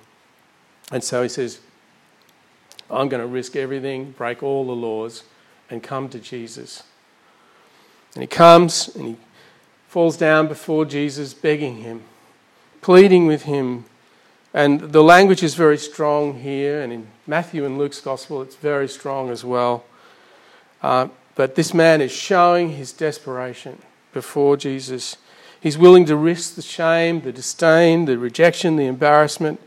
And 0.91 1.03
so 1.03 1.23
he 1.23 1.29
says, 1.29 1.59
I'm 2.91 3.09
going 3.09 3.21
to 3.21 3.27
risk 3.27 3.55
everything, 3.55 4.11
break 4.11 4.43
all 4.43 4.65
the 4.65 4.75
laws, 4.75 5.23
and 5.69 5.83
come 5.83 6.09
to 6.09 6.19
Jesus. 6.19 6.83
And 8.15 8.23
he 8.23 8.27
comes 8.27 8.95
and 8.95 9.07
he 9.07 9.15
falls 9.87 10.17
down 10.17 10.47
before 10.47 10.85
Jesus, 10.85 11.33
begging 11.33 11.77
him, 11.77 12.03
pleading 12.81 13.27
with 13.27 13.43
him. 13.43 13.85
And 14.53 14.79
the 14.79 15.03
language 15.03 15.43
is 15.43 15.55
very 15.55 15.77
strong 15.77 16.39
here, 16.39 16.81
and 16.81 16.91
in 16.91 17.07
Matthew 17.27 17.65
and 17.65 17.77
Luke's 17.77 18.01
gospel, 18.01 18.41
it's 18.41 18.55
very 18.55 18.87
strong 18.87 19.29
as 19.29 19.43
well. 19.43 19.83
Uh, 20.81 21.09
but 21.35 21.55
this 21.55 21.73
man 21.73 22.01
is 22.01 22.11
showing 22.11 22.71
his 22.71 22.91
desperation 22.91 23.81
before 24.11 24.57
Jesus. 24.57 25.17
He's 25.61 25.77
willing 25.77 26.05
to 26.05 26.15
risk 26.15 26.55
the 26.55 26.61
shame, 26.61 27.21
the 27.21 27.31
disdain, 27.31 28.05
the 28.05 28.17
rejection, 28.17 28.75
the 28.75 28.87
embarrassment, 28.87 29.59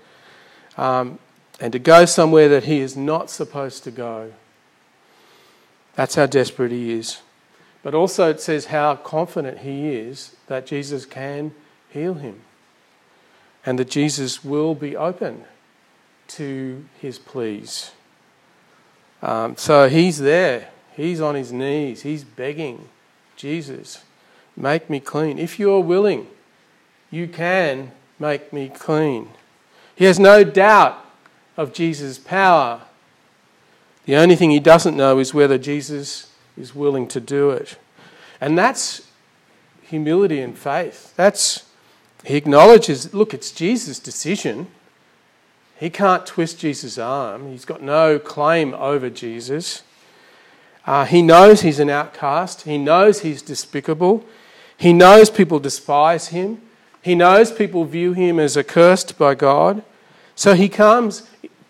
um, 0.76 1.18
and 1.60 1.72
to 1.72 1.78
go 1.78 2.04
somewhere 2.04 2.48
that 2.48 2.64
he 2.64 2.80
is 2.80 2.96
not 2.96 3.30
supposed 3.30 3.84
to 3.84 3.90
go. 3.90 4.32
That's 5.94 6.14
how 6.14 6.26
desperate 6.26 6.72
he 6.72 6.92
is. 6.92 7.20
But 7.82 7.94
also, 7.94 8.30
it 8.30 8.40
says 8.40 8.66
how 8.66 8.96
confident 8.96 9.58
he 9.58 9.88
is 9.88 10.36
that 10.46 10.66
Jesus 10.66 11.04
can 11.04 11.52
heal 11.90 12.14
him 12.14 12.40
and 13.66 13.78
that 13.78 13.90
Jesus 13.90 14.44
will 14.44 14.74
be 14.74 14.96
open 14.96 15.44
to 16.28 16.84
his 17.00 17.18
pleas. 17.18 17.92
Um, 19.20 19.56
so 19.56 19.88
he's 19.88 20.18
there. 20.18 20.68
He's 20.94 21.20
on 21.20 21.34
his 21.34 21.52
knees. 21.52 22.02
He's 22.02 22.24
begging 22.24 22.88
Jesus, 23.42 24.04
make 24.56 24.88
me 24.88 25.00
clean. 25.00 25.38
If 25.38 25.58
you're 25.58 25.80
willing, 25.80 26.28
you 27.10 27.26
can 27.26 27.90
make 28.18 28.52
me 28.52 28.68
clean. 28.68 29.30
He 29.96 30.04
has 30.04 30.20
no 30.20 30.44
doubt 30.44 31.04
of 31.56 31.72
Jesus' 31.72 32.18
power. 32.18 32.82
The 34.04 34.16
only 34.16 34.36
thing 34.36 34.50
he 34.50 34.60
doesn't 34.60 34.96
know 34.96 35.18
is 35.18 35.32
whether 35.32 35.58
Jesus 35.58 36.30
is 36.56 36.74
willing 36.74 37.06
to 37.08 37.20
do 37.20 37.50
it. 37.50 37.78
And 38.40 38.58
that's 38.58 39.06
humility 39.82 40.40
and 40.40 40.58
faith. 40.58 41.14
That's 41.16 41.64
he 42.24 42.36
acknowledges, 42.36 43.12
look, 43.12 43.34
it's 43.34 43.50
Jesus' 43.50 43.98
decision. 43.98 44.68
He 45.78 45.90
can't 45.90 46.24
twist 46.24 46.60
Jesus' 46.60 46.96
arm. 46.98 47.50
He's 47.50 47.64
got 47.64 47.82
no 47.82 48.18
claim 48.18 48.74
over 48.74 49.10
Jesus. 49.10 49.82
Uh, 50.86 51.04
he 51.04 51.22
knows 51.22 51.62
he's 51.62 51.80
an 51.80 51.90
outcast. 51.90 52.62
He 52.62 52.78
knows 52.78 53.20
he's 53.20 53.42
despicable. 53.42 54.24
He 54.76 54.92
knows 54.92 55.30
people 55.30 55.58
despise 55.58 56.28
him. 56.28 56.62
He 57.02 57.16
knows 57.16 57.50
people 57.50 57.84
view 57.84 58.12
him 58.12 58.38
as 58.38 58.56
accursed 58.56 59.18
by 59.18 59.34
God. 59.34 59.82
So 60.36 60.54
he 60.54 60.68
comes 60.68 61.28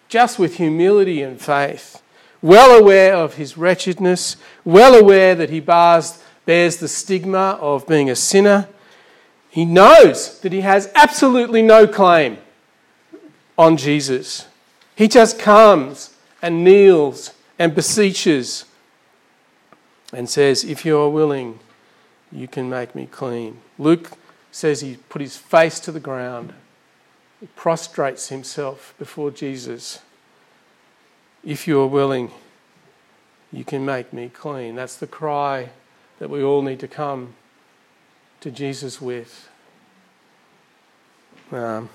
just 0.08 0.38
with 0.38 0.56
humility 0.56 1.22
and 1.22 1.40
faith, 1.40 2.01
well 2.42 2.78
aware 2.78 3.14
of 3.14 3.34
his 3.34 3.56
wretchedness, 3.56 4.36
well 4.64 4.94
aware 4.94 5.34
that 5.36 5.48
he 5.48 5.60
bars, 5.60 6.22
bears 6.44 6.76
the 6.76 6.88
stigma 6.88 7.56
of 7.60 7.86
being 7.86 8.10
a 8.10 8.16
sinner. 8.16 8.68
He 9.48 9.64
knows 9.64 10.40
that 10.40 10.52
he 10.52 10.62
has 10.62 10.90
absolutely 10.94 11.62
no 11.62 11.86
claim 11.86 12.38
on 13.56 13.76
Jesus. 13.76 14.46
He 14.96 15.08
just 15.08 15.38
comes 15.38 16.16
and 16.42 16.64
kneels 16.64 17.32
and 17.58 17.74
beseeches 17.74 18.64
and 20.12 20.28
says, 20.28 20.64
If 20.64 20.84
you 20.84 20.98
are 20.98 21.08
willing, 21.08 21.60
you 22.30 22.48
can 22.48 22.68
make 22.68 22.94
me 22.94 23.06
clean. 23.06 23.60
Luke 23.78 24.12
says 24.50 24.80
he 24.80 24.96
put 25.08 25.22
his 25.22 25.36
face 25.36 25.80
to 25.80 25.92
the 25.92 26.00
ground, 26.00 26.52
he 27.40 27.46
prostrates 27.56 28.28
himself 28.28 28.94
before 28.98 29.30
Jesus. 29.30 30.00
If 31.44 31.66
you 31.66 31.80
are 31.80 31.86
willing, 31.86 32.30
you 33.52 33.64
can 33.64 33.84
make 33.84 34.12
me 34.12 34.28
clean. 34.28 34.76
That's 34.76 34.96
the 34.96 35.08
cry 35.08 35.70
that 36.20 36.30
we 36.30 36.42
all 36.42 36.62
need 36.62 36.78
to 36.80 36.88
come 36.88 37.34
to 38.40 38.50
Jesus 38.50 39.00
with. 39.00 39.48
Um, 41.50 41.90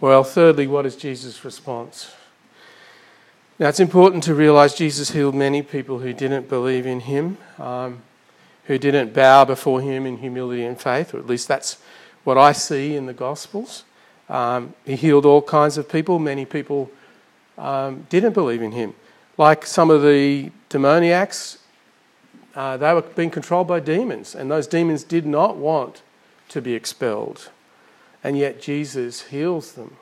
well, 0.00 0.22
thirdly, 0.22 0.68
what 0.68 0.86
is 0.86 0.94
Jesus' 0.94 1.44
response? 1.44 2.12
Now, 3.58 3.68
it's 3.68 3.80
important 3.80 4.22
to 4.24 4.34
realize 4.34 4.72
Jesus 4.72 5.10
healed 5.10 5.34
many 5.34 5.62
people 5.62 5.98
who 5.98 6.12
didn't 6.12 6.48
believe 6.48 6.86
in 6.86 7.00
him, 7.00 7.38
um, 7.58 8.02
who 8.66 8.78
didn't 8.78 9.12
bow 9.12 9.44
before 9.44 9.80
him 9.80 10.06
in 10.06 10.18
humility 10.18 10.64
and 10.64 10.80
faith, 10.80 11.12
or 11.12 11.18
at 11.18 11.26
least 11.26 11.48
that's 11.48 11.78
what 12.22 12.38
I 12.38 12.52
see 12.52 12.94
in 12.94 13.06
the 13.06 13.12
Gospels. 13.12 13.82
Um, 14.28 14.74
he 14.84 14.96
healed 14.96 15.24
all 15.24 15.42
kinds 15.42 15.78
of 15.78 15.88
people. 15.88 16.18
Many 16.18 16.44
people 16.44 16.90
um, 17.56 18.06
didn't 18.08 18.32
believe 18.34 18.62
in 18.62 18.72
him. 18.72 18.94
Like 19.36 19.64
some 19.64 19.90
of 19.90 20.02
the 20.02 20.50
demoniacs, 20.68 21.58
uh, 22.54 22.76
they 22.76 22.92
were 22.92 23.02
being 23.02 23.30
controlled 23.30 23.68
by 23.68 23.80
demons, 23.80 24.34
and 24.34 24.50
those 24.50 24.66
demons 24.66 25.04
did 25.04 25.26
not 25.26 25.56
want 25.56 26.02
to 26.48 26.60
be 26.60 26.74
expelled. 26.74 27.50
And 28.24 28.36
yet 28.36 28.60
Jesus 28.60 29.22
heals 29.28 29.72
them. 29.72 29.96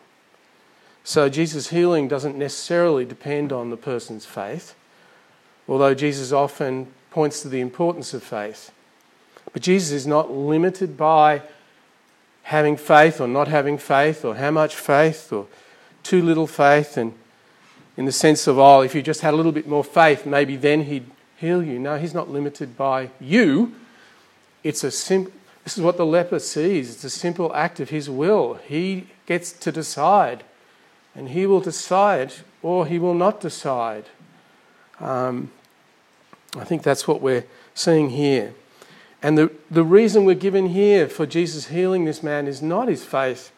So 1.04 1.28
Jesus' 1.28 1.68
healing 1.68 2.08
doesn't 2.08 2.36
necessarily 2.36 3.04
depend 3.04 3.52
on 3.52 3.70
the 3.70 3.76
person's 3.76 4.26
faith, 4.26 4.74
although 5.68 5.94
Jesus 5.94 6.32
often 6.32 6.88
points 7.10 7.42
to 7.42 7.48
the 7.48 7.60
importance 7.60 8.12
of 8.12 8.22
faith. 8.22 8.72
But 9.52 9.62
Jesus 9.62 9.92
is 9.92 10.06
not 10.06 10.32
limited 10.32 10.96
by 10.96 11.42
having 12.54 12.76
faith 12.76 13.20
or 13.20 13.28
not 13.28 13.48
having 13.48 13.78
faith 13.78 14.24
or 14.24 14.34
how 14.36 14.50
much 14.50 14.74
faith 14.74 15.32
or 15.32 15.46
too 16.02 16.22
little 16.22 16.46
faith 16.46 16.96
and 16.96 17.12
in 17.96 18.04
the 18.04 18.12
sense 18.12 18.46
of 18.46 18.58
oh 18.58 18.80
if 18.80 18.94
you 18.94 19.02
just 19.02 19.20
had 19.20 19.32
a 19.34 19.36
little 19.36 19.52
bit 19.52 19.66
more 19.66 19.84
faith 19.84 20.26
maybe 20.26 20.56
then 20.56 20.84
he'd 20.84 21.08
heal 21.36 21.62
you 21.62 21.78
no 21.78 21.98
he's 21.98 22.14
not 22.14 22.30
limited 22.30 22.76
by 22.76 23.10
you 23.20 23.74
it's 24.62 24.84
a 24.84 24.90
sim- 24.90 25.32
this 25.64 25.76
is 25.76 25.82
what 25.82 25.96
the 25.96 26.06
leper 26.06 26.38
sees 26.38 26.94
it's 26.94 27.04
a 27.04 27.10
simple 27.10 27.54
act 27.54 27.80
of 27.80 27.90
his 27.90 28.08
will 28.08 28.54
he 28.54 29.06
gets 29.26 29.52
to 29.52 29.72
decide 29.72 30.44
and 31.16 31.30
he 31.30 31.46
will 31.46 31.60
decide 31.60 32.32
or 32.62 32.86
he 32.86 32.98
will 32.98 33.14
not 33.14 33.40
decide. 33.40 34.04
Um, 35.00 35.50
I 36.56 36.64
think 36.64 36.82
that's 36.82 37.08
what 37.08 37.20
we're 37.20 37.46
seeing 37.74 38.10
here. 38.10 38.54
And 39.26 39.36
the, 39.36 39.50
the 39.68 39.82
reason 39.82 40.24
we're 40.24 40.36
given 40.36 40.68
here 40.68 41.08
for 41.08 41.26
Jesus 41.26 41.66
healing 41.66 42.04
this 42.04 42.22
man 42.22 42.46
is 42.46 42.62
not 42.62 42.86
his 42.86 43.04
faith, 43.04 43.50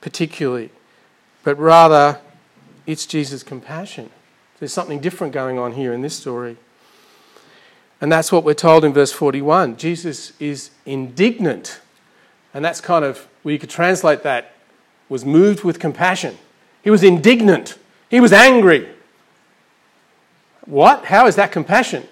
particularly. 0.00 0.70
but 1.42 1.58
rather 1.58 2.20
it's 2.86 3.04
Jesus' 3.04 3.42
compassion. 3.42 4.10
There's 4.60 4.72
something 4.72 5.00
different 5.00 5.32
going 5.32 5.58
on 5.58 5.72
here 5.72 5.92
in 5.92 6.02
this 6.02 6.14
story. 6.14 6.58
And 8.00 8.12
that's 8.12 8.30
what 8.30 8.44
we're 8.44 8.54
told 8.54 8.84
in 8.84 8.92
verse 8.92 9.10
41. 9.10 9.78
Jesus 9.78 10.32
is 10.38 10.70
indignant. 10.86 11.80
And 12.54 12.64
that's 12.64 12.80
kind 12.80 13.04
of, 13.04 13.26
we 13.42 13.58
could 13.58 13.70
translate 13.70 14.22
that, 14.22 14.52
was 15.08 15.24
moved 15.24 15.64
with 15.64 15.80
compassion. 15.80 16.38
He 16.84 16.90
was 16.90 17.02
indignant. 17.02 17.78
He 18.08 18.20
was 18.20 18.32
angry. 18.32 18.88
What? 20.66 21.06
How 21.06 21.26
is 21.26 21.34
that 21.34 21.50
compassion? 21.50 22.06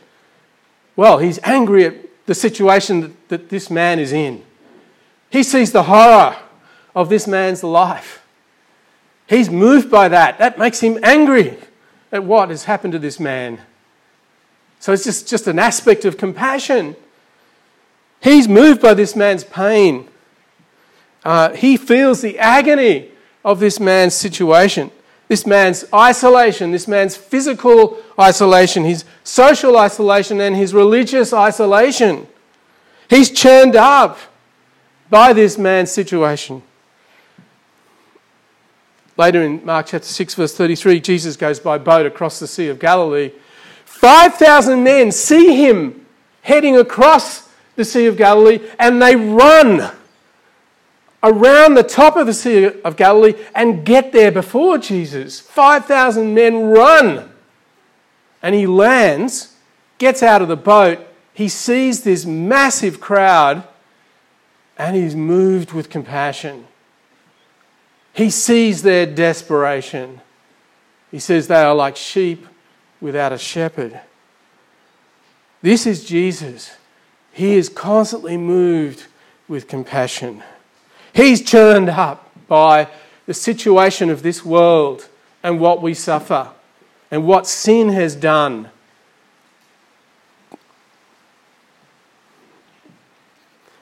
Well, 0.97 1.19
he's 1.19 1.39
angry 1.45 1.85
at 1.85 2.02
the 2.33 2.41
situation 2.41 3.03
that, 3.03 3.29
that 3.29 3.49
this 3.51 3.69
man 3.69 3.99
is 3.99 4.11
in. 4.11 4.43
He 5.29 5.43
sees 5.43 5.71
the 5.71 5.83
horror 5.83 6.35
of 6.95 7.11
this 7.11 7.27
man's 7.27 7.63
life. 7.63 8.27
He's 9.27 9.51
moved 9.51 9.91
by 9.91 10.09
that. 10.09 10.39
That 10.39 10.59
makes 10.59 10.81
him 10.81 10.99
angry 11.03 11.59
at 12.11 12.25
what 12.25 12.49
has 12.49 12.65
happened 12.65 12.95
to 12.95 12.99
this 12.99 13.21
man. 13.21 13.61
So 14.81 14.95
it's 14.95 15.05
just, 15.05 15.29
just 15.29 15.47
an 15.47 15.59
aspect 15.59 16.07
of 16.07 16.17
compassion. 16.17 16.97
He's 18.23 18.49
moved 18.49 18.81
by 18.81 18.95
this 18.95 19.15
man's 19.15 19.45
pain. 19.45 20.09
Uh, 21.23 21.51
he 21.51 21.77
feels 21.77 22.23
the 22.23 22.39
agony 22.39 23.11
of 23.45 23.61
this 23.61 23.79
man's 23.79 24.15
situation, 24.15 24.91
this 25.33 25.47
man's 25.47 25.87
isolation, 25.95 26.73
this 26.73 26.87
man's 26.87 27.17
physical 27.17 27.97
isolation, 28.21 28.85
his 28.85 29.07
social 29.25 29.79
isolation, 29.79 30.43
and 30.43 30.55
his 30.55 30.75
religious 30.75 31.33
isolation. 31.33 32.27
He's 33.09 33.31
churned 33.31 33.75
up 33.75 34.19
by 35.09 35.33
this 35.33 35.57
man's 35.57 35.91
situation. 35.91 36.63
Later 39.17 39.43
in 39.43 39.65
Mark 39.65 39.87
chapter 39.87 40.07
6, 40.07 40.35
verse 40.35 40.55
33, 40.55 41.01
Jesus 41.01 41.35
goes 41.35 41.59
by 41.59 41.79
boat 41.79 42.05
across 42.05 42.39
the 42.39 42.47
Sea 42.47 42.69
of 42.69 42.79
Galilee. 42.79 43.33
5,000 43.87 44.85
men 44.85 45.11
see 45.11 45.57
him 45.57 46.05
heading 46.43 46.77
across 46.77 47.49
the 47.77 47.87
Sea 47.87 48.05
of 48.05 48.19
Galilee 48.19 48.61
and 48.79 49.01
they 49.01 49.17
run 49.17 49.93
around 51.23 51.75
the 51.75 51.83
top 51.83 52.17
of 52.17 52.27
the 52.27 52.35
Sea 52.35 52.81
of 52.83 52.97
Galilee 52.97 53.35
and 53.55 53.85
get 53.85 54.13
there 54.13 54.33
before 54.33 54.79
Jesus. 54.79 55.41
5,000 55.41 56.35
men 56.35 56.65
run. 56.65 57.31
And 58.43 58.55
he 58.55 58.67
lands, 58.67 59.57
gets 59.99 60.23
out 60.23 60.43
of 60.43 60.49
the 60.49 60.57
boat, 60.57 60.99
he 61.33 61.49
sees 61.49 62.03
this 62.03 62.27
massive 62.27 63.01
crowd, 63.01 63.67
and 64.77 64.97
he's 64.97 65.15
moved 65.15 65.73
with 65.73 65.89
compassion. 65.89 66.67
He 68.13 68.29
sees 68.29 68.83
their 68.83 69.07
desperation. 69.07 70.21
He 71.11 71.19
says 71.19 71.47
they 71.47 71.63
are 71.63 71.75
like 71.75 71.97
sheep 71.97 72.47
without 73.01 73.33
a 73.33 73.39
shepherd. 73.39 74.01
This 75.63 75.87
is 75.87 76.05
Jesus. 76.05 76.73
He 77.33 77.55
is 77.55 77.69
constantly 77.69 78.37
moved 78.37 79.07
with 79.49 79.69
compassion. 79.69 80.43
He's 81.15 81.43
churned 81.43 81.91
up 81.91 82.31
by 82.49 82.89
the 83.27 83.35
situation 83.35 84.11
of 84.11 84.23
this 84.23 84.45
world 84.45 85.09
and 85.43 85.61
what 85.61 85.83
we 85.83 85.95
suffer 85.95 86.51
and 87.11 87.27
what 87.27 87.47
sin 87.47 87.91
has 87.91 88.17
done. 88.17 88.71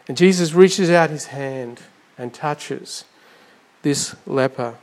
And 0.08 0.16
Jesus 0.16 0.52
reaches 0.52 0.90
out 0.90 1.10
his 1.10 1.26
hand 1.26 1.82
and 2.18 2.34
touches 2.34 3.04
this 3.82 4.16
leper. 4.26 4.75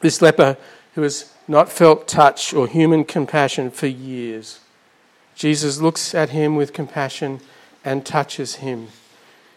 This 0.00 0.20
leper 0.20 0.56
who 0.94 1.02
has 1.02 1.32
not 1.46 1.70
felt 1.70 2.08
touch 2.08 2.52
or 2.52 2.66
human 2.66 3.04
compassion 3.04 3.70
for 3.70 3.86
years. 3.86 4.60
Jesus 5.36 5.80
looks 5.80 6.14
at 6.14 6.30
him 6.30 6.56
with 6.56 6.72
compassion 6.72 7.40
and 7.84 8.04
touches 8.04 8.56
him. 8.56 8.88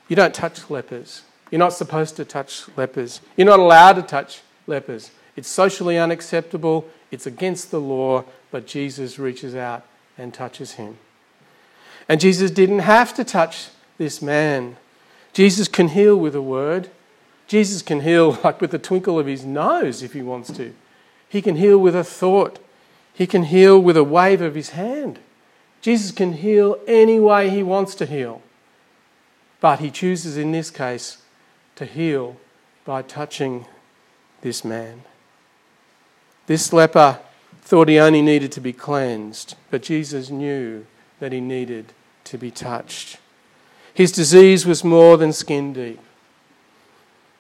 You 0.08 0.16
don't 0.16 0.34
touch 0.34 0.70
lepers. 0.70 1.24
You're 1.52 1.60
not 1.60 1.74
supposed 1.74 2.16
to 2.18 2.26
touch 2.26 2.66
lepers. 2.78 3.22
You're 3.36 3.48
not 3.48 3.60
allowed 3.60 3.94
to 3.94 4.02
touch 4.02 4.42
lepers. 4.66 5.12
It's 5.36 5.48
socially 5.48 5.98
unacceptable, 5.98 6.88
it's 7.12 7.28
against 7.28 7.72
the 7.72 7.80
law, 7.80 8.26
but 8.52 8.66
Jesus 8.66 9.20
reaches 9.20 9.56
out 9.56 9.86
and 10.18 10.34
touches 10.34 10.74
him. 10.74 10.98
And 12.10 12.20
Jesus 12.20 12.52
didn't 12.52 12.80
have 12.80 13.14
to 13.16 13.24
touch 13.24 13.68
this 13.98 14.22
man. 14.22 14.78
Jesus 15.34 15.68
can 15.68 15.90
heal 15.90 16.16
with 16.16 16.36
a 16.36 16.42
word. 16.42 16.90
Jesus 17.48 17.82
can 17.82 18.02
heal 18.02 18.40
like 18.44 18.60
with 18.60 18.72
the 18.72 18.80
twinkle 18.80 19.20
of 19.20 19.28
his 19.28 19.46
nose 19.46 20.02
if 20.02 20.14
he 20.14 20.22
wants 20.22 20.52
to. 20.54 20.74
He 21.30 21.42
can 21.42 21.58
heal 21.58 21.78
with 21.78 21.96
a 21.96 22.04
thought. 22.04 22.60
He 23.14 23.28
can 23.28 23.44
heal 23.44 23.80
with 23.80 23.98
a 23.98 24.04
wave 24.04 24.42
of 24.42 24.56
his 24.56 24.70
hand. 24.70 25.20
Jesus 25.82 26.12
can 26.12 26.34
heal 26.34 26.80
any 26.88 27.20
way 27.20 27.50
he 27.50 27.64
wants 27.64 27.96
to 27.96 28.06
heal. 28.06 28.42
But 29.60 29.80
he 29.80 29.92
chooses 29.92 30.38
in 30.38 30.52
this 30.52 30.70
case 30.70 31.18
to 31.78 31.86
heal 31.86 32.38
by 32.86 33.02
touching 33.02 33.66
this 34.42 34.66
man. 34.66 35.04
This 36.48 36.72
leper 36.74 37.20
thought 37.62 37.90
he 37.90 38.00
only 38.00 38.22
needed 38.22 38.52
to 38.54 38.62
be 38.62 38.74
cleansed, 38.74 39.56
but 39.72 39.82
Jesus 39.82 40.30
knew 40.30 40.86
that 41.20 41.32
he 41.32 41.42
needed 41.42 41.94
to 42.26 42.38
be 42.38 42.52
touched. 42.52 43.18
His 43.94 44.12
disease 44.12 44.66
was 44.66 44.84
more 44.84 45.18
than 45.18 45.34
skin 45.34 45.74
deep. 45.74 46.00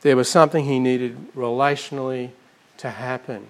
There 0.02 0.15
was 0.15 0.30
something 0.30 0.65
he 0.65 0.80
needed 0.80 1.34
relationally 1.36 2.32
to 2.78 2.89
happen. 2.89 3.47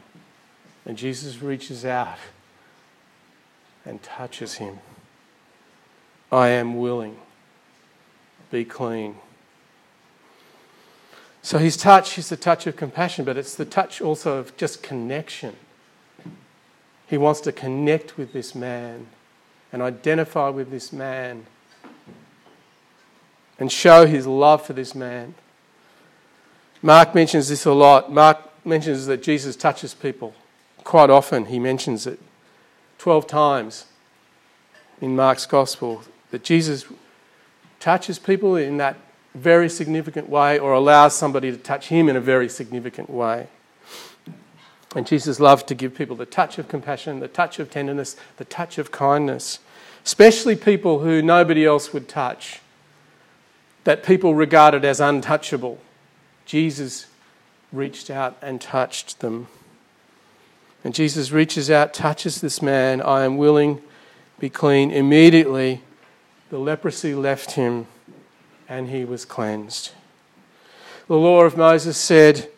And 0.86 0.98
Jesus 0.98 1.42
reaches 1.42 1.86
out 1.86 2.18
and 3.86 4.02
touches 4.02 4.56
him. 4.56 4.80
I 6.32 6.50
am 6.50 6.78
willing. 6.78 7.18
Be 8.52 8.66
clean. 8.66 9.16
So 11.48 11.60
his 11.60 11.78
touch 11.78 12.18
is 12.18 12.28
the 12.28 12.36
touch 12.36 12.68
of 12.68 12.76
compassion, 12.76 13.24
but 13.24 13.38
it's 13.38 13.56
the 13.56 13.64
touch 13.64 14.02
also 14.02 14.38
of 14.38 14.58
just 14.58 14.84
connection. 14.84 15.56
He 17.08 17.18
wants 17.18 17.40
to 17.40 17.54
connect 17.54 18.18
with 18.18 18.34
this 18.34 18.54
man 18.54 19.08
and 19.72 19.82
identify 19.82 20.50
with 20.50 20.72
this 20.72 20.92
man 20.92 21.46
and 23.58 23.72
show 23.72 24.06
his 24.06 24.28
love 24.28 24.66
for 24.66 24.74
this 24.74 24.94
man. 24.94 25.36
Mark 26.82 27.16
mentions 27.16 27.48
this 27.48 27.64
a 27.64 27.72
lot. 27.72 28.12
Mark 28.12 28.40
mentions 28.66 29.06
that 29.06 29.24
Jesus 29.24 29.56
touches 29.56 29.94
people. 29.94 30.36
Quite 30.84 31.10
often, 31.10 31.46
he 31.46 31.60
mentions 31.60 32.06
it 32.06 32.20
12 32.98 33.26
times 33.26 33.86
in 35.00 35.16
Mark's 35.16 35.46
gospel 35.46 36.04
that 36.30 36.44
Jesus 36.44 36.84
touches 37.80 38.20
people 38.20 38.58
in 38.58 38.76
that 38.76 38.98
very 39.36 39.70
significant 39.70 40.30
way 40.30 40.58
or 40.58 40.74
allows 40.74 41.16
somebody 41.16 41.52
to 41.52 41.58
touch 41.58 41.88
him 41.88 42.10
in 42.10 42.16
a 42.16 42.22
very 42.22 42.50
significant 42.50 43.10
way. 43.10 43.48
And 44.96 45.06
Jesus 45.06 45.40
loved 45.40 45.68
to 45.68 45.76
give 45.76 45.94
people 45.94 46.16
the 46.16 46.26
touch 46.26 46.58
of 46.58 46.68
compassion, 46.68 47.20
the 47.20 47.28
touch 47.28 47.60
of 47.60 47.70
tenderness, 47.70 48.16
the 48.38 48.46
touch 48.46 48.78
of 48.78 48.92
kindness, 48.92 49.60
especially 50.06 50.56
people 50.56 51.00
who 51.00 51.22
nobody 51.22 51.66
else 51.66 51.94
would 51.94 52.08
touch, 52.08 52.62
that 53.84 54.04
people 54.04 54.34
regarded 54.34 54.84
as 54.86 55.00
untouchable. 55.00 55.80
Jesus 56.46 57.08
reached 57.72 58.10
out 58.10 58.38
and 58.42 58.60
touched 58.62 59.20
them. 59.20 59.48
And 60.84 60.96
Jesus 60.96 61.32
reaches 61.32 61.70
out, 61.70 61.94
touches 61.94 62.40
this 62.40 62.62
man. 62.62 63.02
I 63.02 63.24
am 63.24 63.38
willing, 63.38 63.82
be 64.40 64.50
clean. 64.50 64.90
Immediately, 64.90 65.82
the 66.50 66.60
leprosy 66.60 67.14
left 67.14 67.52
him 67.52 67.88
and 68.70 68.90
he 68.90 69.06
was 69.06 69.26
cleansed. 69.26 69.92
The 71.08 71.16
law 71.16 71.44
of 71.44 71.56
Moses 71.56 71.98
said 71.98 72.50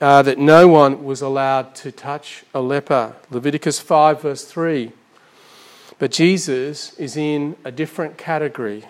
uh, 0.00 0.22
that 0.22 0.38
no 0.38 0.68
one 0.68 1.04
was 1.04 1.22
allowed 1.22 1.74
to 1.76 1.92
touch 1.92 2.44
a 2.52 2.60
leper. 2.60 3.14
Leviticus 3.30 3.78
5, 3.78 4.22
verse 4.22 4.44
3. 4.44 4.92
But 5.98 6.10
Jesus 6.10 6.92
is 6.94 7.16
in 7.16 7.56
a 7.64 7.70
different 7.70 8.18
category. 8.18 8.84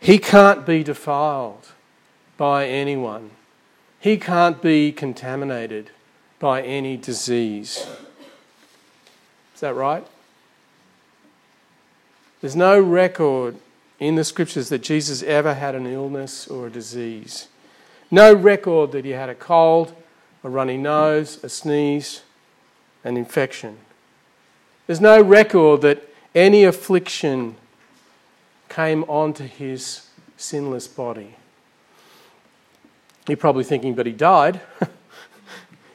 He 0.00 0.18
can't 0.18 0.66
be 0.66 0.82
defiled 0.82 1.68
by 2.36 2.66
anyone, 2.66 3.30
he 4.00 4.16
can't 4.16 4.60
be 4.60 4.90
contaminated 4.90 5.90
by 6.40 6.62
any 6.62 6.96
disease. 6.96 7.86
Is 9.54 9.60
that 9.60 9.74
right? 9.74 10.04
There's 12.40 12.56
no 12.56 12.80
record 12.80 13.54
in 14.02 14.16
the 14.16 14.24
scriptures 14.24 14.68
that 14.68 14.82
Jesus 14.82 15.22
ever 15.22 15.54
had 15.54 15.74
an 15.74 15.86
illness 15.86 16.48
or 16.48 16.66
a 16.66 16.70
disease. 16.70 17.48
No 18.10 18.34
record 18.34 18.92
that 18.92 19.04
he 19.04 19.12
had 19.12 19.28
a 19.28 19.34
cold, 19.34 19.94
a 20.42 20.48
runny 20.48 20.76
nose, 20.76 21.42
a 21.44 21.48
sneeze, 21.48 22.22
an 23.04 23.16
infection. 23.16 23.78
There's 24.86 25.00
no 25.00 25.22
record 25.22 25.82
that 25.82 26.02
any 26.34 26.64
affliction 26.64 27.56
came 28.68 29.04
onto 29.04 29.44
his 29.44 30.08
sinless 30.36 30.88
body. 30.88 31.36
You're 33.28 33.36
probably 33.36 33.64
thinking, 33.64 33.94
but 33.94 34.06
he 34.06 34.12
died. 34.12 34.60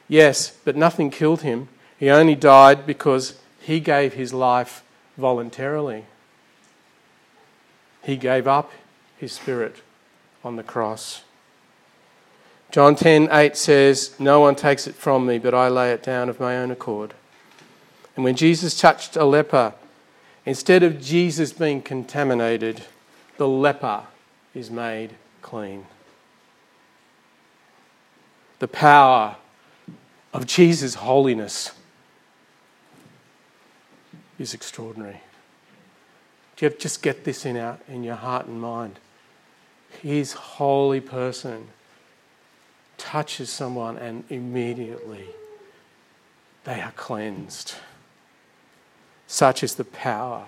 Yes, 0.08 0.56
but 0.64 0.74
nothing 0.74 1.10
killed 1.10 1.42
him. 1.42 1.68
He 1.98 2.08
only 2.08 2.34
died 2.34 2.86
because 2.86 3.38
he 3.60 3.78
gave 3.78 4.14
his 4.14 4.32
life 4.32 4.82
voluntarily. 5.18 6.06
He 8.08 8.16
gave 8.16 8.48
up 8.48 8.72
his 9.18 9.34
spirit 9.34 9.82
on 10.42 10.56
the 10.56 10.62
cross. 10.62 11.24
John 12.70 12.96
10:8 12.96 13.54
says, 13.54 14.18
"No 14.18 14.40
one 14.40 14.54
takes 14.54 14.86
it 14.86 14.94
from 14.94 15.26
me, 15.26 15.38
but 15.38 15.52
I 15.52 15.68
lay 15.68 15.92
it 15.92 16.04
down 16.04 16.30
of 16.30 16.40
my 16.40 16.56
own 16.56 16.70
accord." 16.70 17.12
And 18.16 18.24
when 18.24 18.34
Jesus 18.34 18.80
touched 18.80 19.14
a 19.14 19.26
leper, 19.26 19.74
instead 20.46 20.82
of 20.82 21.02
Jesus 21.02 21.52
being 21.52 21.82
contaminated, 21.82 22.86
the 23.36 23.46
leper 23.46 24.04
is 24.54 24.70
made 24.70 25.16
clean. 25.42 25.86
The 28.58 28.68
power 28.68 29.36
of 30.32 30.46
Jesus' 30.46 30.94
holiness 30.94 31.72
is 34.38 34.54
extraordinary. 34.54 35.20
Just 36.58 37.02
get 37.02 37.24
this 37.24 37.46
in, 37.46 37.56
our, 37.56 37.78
in 37.88 38.02
your 38.02 38.16
heart 38.16 38.46
and 38.46 38.60
mind? 38.60 38.98
His 40.02 40.32
holy 40.32 41.00
person 41.00 41.68
touches 42.96 43.48
someone 43.48 43.96
and 43.96 44.24
immediately 44.28 45.26
they 46.64 46.80
are 46.80 46.92
cleansed. 46.92 47.76
Such 49.28 49.62
is 49.62 49.76
the 49.76 49.84
power 49.84 50.46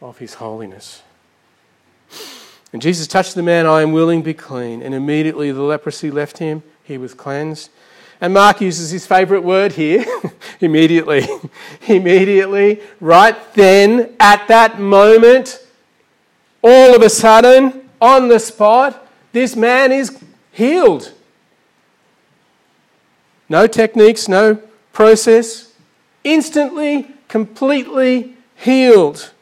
of 0.00 0.18
his 0.18 0.34
holiness. 0.34 1.02
And 2.72 2.80
Jesus 2.80 3.06
touched 3.06 3.34
the 3.34 3.42
man, 3.42 3.66
I 3.66 3.82
am 3.82 3.92
willing, 3.92 4.20
to 4.20 4.24
be 4.24 4.34
clean. 4.34 4.82
And 4.82 4.94
immediately 4.94 5.52
the 5.52 5.62
leprosy 5.62 6.10
left 6.10 6.38
him. 6.38 6.62
He 6.82 6.96
was 6.96 7.14
cleansed. 7.14 7.70
And 8.20 8.34
Mark 8.34 8.60
uses 8.60 8.90
his 8.90 9.06
favourite 9.06 9.44
word 9.44 9.72
here 9.72 10.04
immediately. 10.60 11.26
immediately, 11.86 12.80
right 13.00 13.36
then, 13.54 14.14
at 14.18 14.48
that 14.48 14.80
moment, 14.80 15.64
all 16.62 16.94
of 16.94 17.02
a 17.02 17.10
sudden, 17.10 17.88
on 18.00 18.28
the 18.28 18.40
spot, 18.40 19.06
this 19.32 19.54
man 19.54 19.92
is 19.92 20.18
healed. 20.50 21.12
No 23.48 23.66
techniques, 23.66 24.28
no 24.28 24.60
process. 24.92 25.72
Instantly, 26.24 27.08
completely 27.28 28.36
healed. 28.56 29.32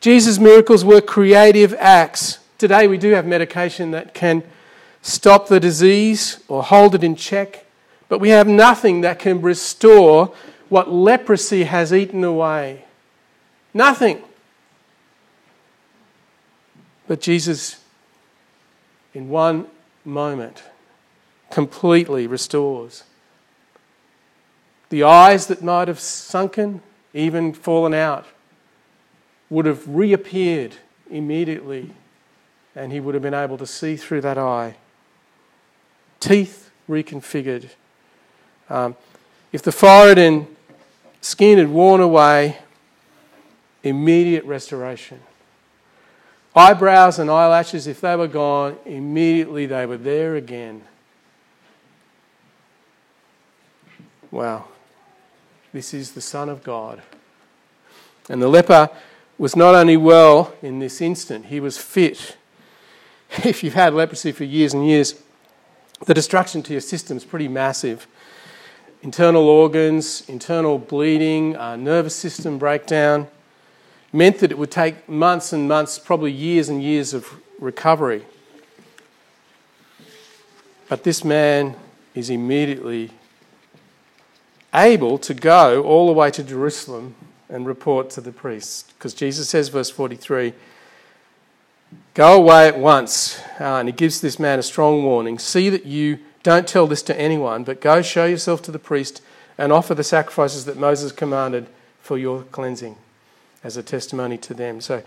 Jesus' 0.00 0.38
miracles 0.38 0.84
were 0.84 1.00
creative 1.00 1.74
acts. 1.78 2.38
Today, 2.58 2.86
we 2.86 2.98
do 2.98 3.12
have 3.12 3.26
medication 3.26 3.90
that 3.92 4.12
can 4.12 4.42
stop 5.04 5.48
the 5.48 5.60
disease 5.60 6.42
or 6.48 6.62
hold 6.62 6.94
it 6.94 7.04
in 7.04 7.14
check, 7.14 7.66
but 8.08 8.18
we 8.18 8.30
have 8.30 8.48
nothing 8.48 9.02
that 9.02 9.18
can 9.18 9.40
restore 9.42 10.34
what 10.70 10.90
leprosy 10.90 11.64
has 11.64 11.92
eaten 11.92 12.24
away. 12.24 12.86
Nothing. 13.74 14.22
But 17.06 17.20
Jesus, 17.20 17.80
in 19.12 19.28
one 19.28 19.66
moment, 20.06 20.62
completely 21.50 22.26
restores. 22.26 23.04
The 24.88 25.02
eyes 25.02 25.48
that 25.48 25.62
might 25.62 25.88
have 25.88 26.00
sunken, 26.00 26.80
even 27.12 27.52
fallen 27.52 27.92
out, 27.92 28.26
would 29.50 29.66
have 29.66 29.86
reappeared 29.86 30.76
immediately, 31.10 31.90
and 32.74 32.90
he 32.90 33.00
would 33.00 33.14
have 33.14 33.22
been 33.22 33.34
able 33.34 33.58
to 33.58 33.66
see 33.66 33.96
through 33.96 34.22
that 34.22 34.38
eye. 34.38 34.76
Teeth 36.24 36.70
reconfigured. 36.88 37.68
Um, 38.70 38.96
if 39.52 39.60
the 39.60 39.72
forehead 39.72 40.16
and 40.16 40.46
skin 41.20 41.58
had 41.58 41.68
worn 41.68 42.00
away, 42.00 42.56
immediate 43.82 44.42
restoration. 44.46 45.20
Eyebrows 46.56 47.18
and 47.18 47.30
eyelashes, 47.30 47.86
if 47.86 48.00
they 48.00 48.16
were 48.16 48.26
gone, 48.26 48.78
immediately 48.86 49.66
they 49.66 49.84
were 49.84 49.98
there 49.98 50.34
again. 50.34 50.80
Wow. 54.30 54.64
This 55.74 55.92
is 55.92 56.12
the 56.12 56.22
Son 56.22 56.48
of 56.48 56.64
God. 56.64 57.02
And 58.30 58.40
the 58.40 58.48
leper 58.48 58.88
was 59.36 59.54
not 59.54 59.74
only 59.74 59.98
well 59.98 60.54
in 60.62 60.78
this 60.78 61.02
instant, 61.02 61.46
he 61.46 61.60
was 61.60 61.76
fit. 61.76 62.38
If 63.44 63.62
you've 63.62 63.74
had 63.74 63.92
leprosy 63.92 64.32
for 64.32 64.44
years 64.44 64.72
and 64.72 64.86
years, 64.86 65.20
the 66.06 66.14
destruction 66.14 66.62
to 66.64 66.72
your 66.72 66.80
system 66.80 67.16
is 67.16 67.24
pretty 67.24 67.48
massive. 67.48 68.06
Internal 69.02 69.48
organs, 69.48 70.28
internal 70.28 70.78
bleeding, 70.78 71.56
uh, 71.56 71.76
nervous 71.76 72.14
system 72.14 72.58
breakdown 72.58 73.28
meant 74.12 74.38
that 74.38 74.50
it 74.50 74.58
would 74.58 74.70
take 74.70 75.08
months 75.08 75.52
and 75.52 75.68
months, 75.68 75.98
probably 75.98 76.32
years 76.32 76.68
and 76.68 76.82
years 76.82 77.12
of 77.12 77.40
recovery. 77.58 78.24
But 80.88 81.02
this 81.02 81.24
man 81.24 81.76
is 82.14 82.30
immediately 82.30 83.10
able 84.74 85.18
to 85.18 85.34
go 85.34 85.82
all 85.82 86.06
the 86.06 86.12
way 86.12 86.30
to 86.30 86.42
Jerusalem 86.42 87.14
and 87.48 87.66
report 87.66 88.10
to 88.10 88.20
the 88.20 88.32
priests. 88.32 88.84
Because 88.92 89.14
Jesus 89.14 89.48
says, 89.48 89.68
verse 89.68 89.90
43, 89.90 90.52
Go 92.14 92.36
away 92.36 92.68
at 92.68 92.78
once. 92.78 93.40
Uh, 93.60 93.76
and 93.76 93.88
he 93.88 93.92
gives 93.92 94.20
this 94.20 94.38
man 94.38 94.58
a 94.58 94.62
strong 94.62 95.02
warning. 95.02 95.38
See 95.38 95.68
that 95.70 95.86
you 95.86 96.20
don't 96.42 96.68
tell 96.68 96.86
this 96.86 97.02
to 97.02 97.18
anyone, 97.18 97.64
but 97.64 97.80
go 97.80 98.02
show 98.02 98.26
yourself 98.26 98.62
to 98.62 98.70
the 98.70 98.78
priest 98.78 99.22
and 99.56 99.72
offer 99.72 99.94
the 99.94 100.04
sacrifices 100.04 100.64
that 100.66 100.76
Moses 100.76 101.12
commanded 101.12 101.66
for 102.00 102.18
your 102.18 102.42
cleansing 102.42 102.96
as 103.62 103.76
a 103.76 103.82
testimony 103.82 104.36
to 104.38 104.54
them. 104.54 104.80
So 104.80 105.02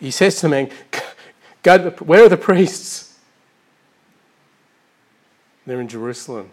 he 0.00 0.10
says 0.10 0.36
to 0.36 0.42
the 0.42 0.48
man, 0.48 0.70
Go 1.62 1.78
to 1.78 1.90
the, 1.90 2.04
Where 2.04 2.24
are 2.24 2.28
the 2.28 2.36
priests? 2.36 3.16
They're 5.64 5.80
in 5.80 5.88
Jerusalem. 5.88 6.50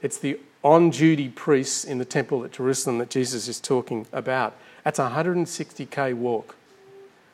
It's 0.00 0.18
the 0.18 0.40
on 0.64 0.90
duty 0.90 1.28
priests 1.28 1.84
in 1.84 1.98
the 1.98 2.04
temple 2.04 2.44
at 2.44 2.52
Jerusalem 2.52 2.98
that 2.98 3.10
Jesus 3.10 3.48
is 3.48 3.60
talking 3.60 4.06
about. 4.12 4.54
That's 4.82 4.98
a 4.98 5.10
160k 5.10 6.14
walk. 6.14 6.56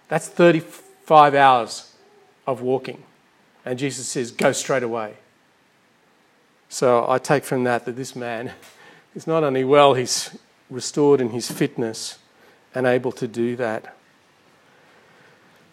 That's 0.09 0.29
35 1.13 1.35
hours 1.35 1.93
of 2.47 2.63
walking. 2.63 3.03
And 3.67 3.79
Jesus 3.79 4.09
says, 4.09 4.31
Go 4.31 4.53
straight 4.53 4.83
away. 4.83 5.15
So 6.71 7.05
I 7.07 7.19
take 7.19 7.45
from 7.45 7.65
that 7.65 7.85
that 7.85 7.97
this 7.97 8.17
man 8.17 8.53
is 9.15 9.27
not 9.27 9.45
only 9.45 9.63
well, 9.63 9.93
he's 9.93 10.35
restored 10.71 11.21
in 11.21 11.29
his 11.29 11.51
fitness 11.51 12.19
and 12.75 12.87
able 12.87 13.13
to 13.13 13.29
do 13.29 13.57
that. 13.57 13.95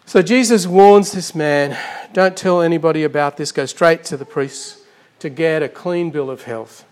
So 0.04 0.20
Jesus 0.20 0.66
warns 0.66 1.12
this 1.12 1.34
man 1.34 1.78
don't 2.12 2.36
tell 2.36 2.60
anybody 2.60 3.04
about 3.04 3.38
this, 3.38 3.50
go 3.50 3.64
straight 3.64 4.04
to 4.04 4.18
the 4.18 4.26
priests 4.26 4.82
to 5.20 5.30
get 5.30 5.62
a 5.62 5.70
clean 5.70 6.10
bill 6.10 6.28
of 6.28 6.42
health. 6.42 6.84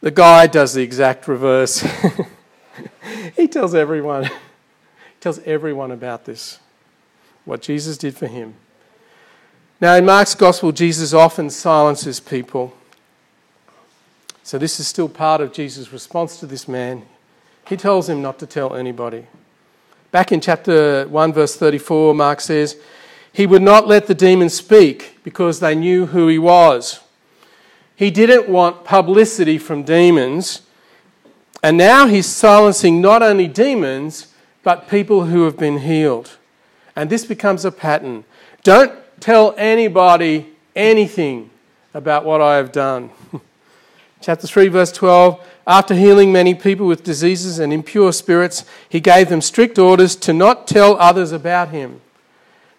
The 0.00 0.12
guy 0.12 0.46
does 0.46 0.72
the 0.72 0.82
exact 0.82 1.28
reverse. 1.28 1.86
he 3.36 3.48
tells 3.48 3.74
everyone, 3.74 4.24
he 4.24 5.20
tells 5.20 5.40
everyone 5.40 5.90
about 5.90 6.24
this, 6.24 6.60
what 7.48 7.62
Jesus 7.62 7.96
did 7.96 8.14
for 8.14 8.26
him. 8.26 8.54
Now, 9.80 9.94
in 9.94 10.04
Mark's 10.04 10.34
gospel, 10.34 10.70
Jesus 10.70 11.14
often 11.14 11.48
silences 11.48 12.20
people. 12.20 12.74
So, 14.42 14.58
this 14.58 14.78
is 14.78 14.86
still 14.86 15.08
part 15.08 15.40
of 15.40 15.52
Jesus' 15.52 15.90
response 15.90 16.38
to 16.40 16.46
this 16.46 16.68
man. 16.68 17.02
He 17.66 17.76
tells 17.76 18.08
him 18.08 18.20
not 18.20 18.38
to 18.40 18.46
tell 18.46 18.76
anybody. 18.76 19.26
Back 20.10 20.30
in 20.30 20.40
chapter 20.40 21.06
1, 21.08 21.32
verse 21.32 21.56
34, 21.56 22.14
Mark 22.14 22.40
says, 22.40 22.76
He 23.32 23.46
would 23.46 23.62
not 23.62 23.86
let 23.86 24.08
the 24.08 24.14
demons 24.14 24.52
speak 24.52 25.18
because 25.24 25.60
they 25.60 25.74
knew 25.74 26.06
who 26.06 26.28
he 26.28 26.38
was. 26.38 27.00
He 27.96 28.10
didn't 28.10 28.48
want 28.48 28.84
publicity 28.84 29.56
from 29.56 29.84
demons. 29.84 30.62
And 31.62 31.76
now 31.78 32.06
he's 32.06 32.26
silencing 32.26 33.00
not 33.00 33.22
only 33.22 33.48
demons, 33.48 34.34
but 34.62 34.88
people 34.88 35.24
who 35.26 35.44
have 35.44 35.56
been 35.56 35.78
healed. 35.78 36.36
And 36.98 37.08
this 37.08 37.24
becomes 37.24 37.64
a 37.64 37.70
pattern. 37.70 38.24
Don't 38.64 38.92
tell 39.20 39.54
anybody 39.56 40.48
anything 40.74 41.48
about 41.94 42.24
what 42.24 42.40
I 42.40 42.56
have 42.56 42.72
done. 42.72 43.10
Chapter 44.20 44.48
3, 44.48 44.66
verse 44.66 44.90
12 44.90 45.40
After 45.64 45.94
healing 45.94 46.32
many 46.32 46.56
people 46.56 46.88
with 46.88 47.04
diseases 47.04 47.60
and 47.60 47.72
impure 47.72 48.12
spirits, 48.12 48.64
he 48.88 48.98
gave 48.98 49.28
them 49.28 49.40
strict 49.40 49.78
orders 49.78 50.16
to 50.16 50.32
not 50.32 50.66
tell 50.66 50.96
others 50.96 51.30
about 51.30 51.68
him. 51.68 52.00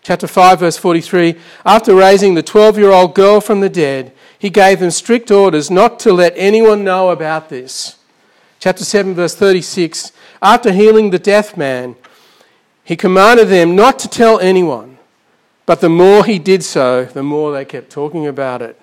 Chapter 0.02 0.28
5, 0.28 0.60
verse 0.60 0.76
43 0.76 1.36
After 1.66 1.96
raising 1.96 2.34
the 2.34 2.44
12 2.44 2.78
year 2.78 2.92
old 2.92 3.16
girl 3.16 3.40
from 3.40 3.62
the 3.62 3.70
dead, 3.70 4.12
he 4.38 4.50
gave 4.50 4.82
them 4.82 4.92
strict 4.92 5.32
orders 5.32 5.72
not 5.72 5.98
to 6.02 6.12
let 6.12 6.34
anyone 6.36 6.84
know 6.84 7.12
about 7.12 7.48
this. 7.48 7.98
Chapter 8.60 8.84
7, 8.84 9.14
verse 9.14 9.34
36 9.34 10.12
After 10.42 10.74
healing 10.74 11.12
the 11.12 11.20
deaf 11.20 11.56
man, 11.56 11.96
he 12.90 12.96
commanded 12.96 13.50
them 13.50 13.76
not 13.76 14.00
to 14.00 14.08
tell 14.08 14.40
anyone, 14.40 14.98
but 15.68 15.80
the 15.80 15.90
more 15.90 16.26
he 16.26 16.40
did 16.40 16.64
so, 16.64 17.06
the 17.06 17.22
more 17.22 17.52
they 17.52 17.64
kept 17.64 17.92
talking 17.92 18.26
about 18.26 18.64
it. 18.64 18.82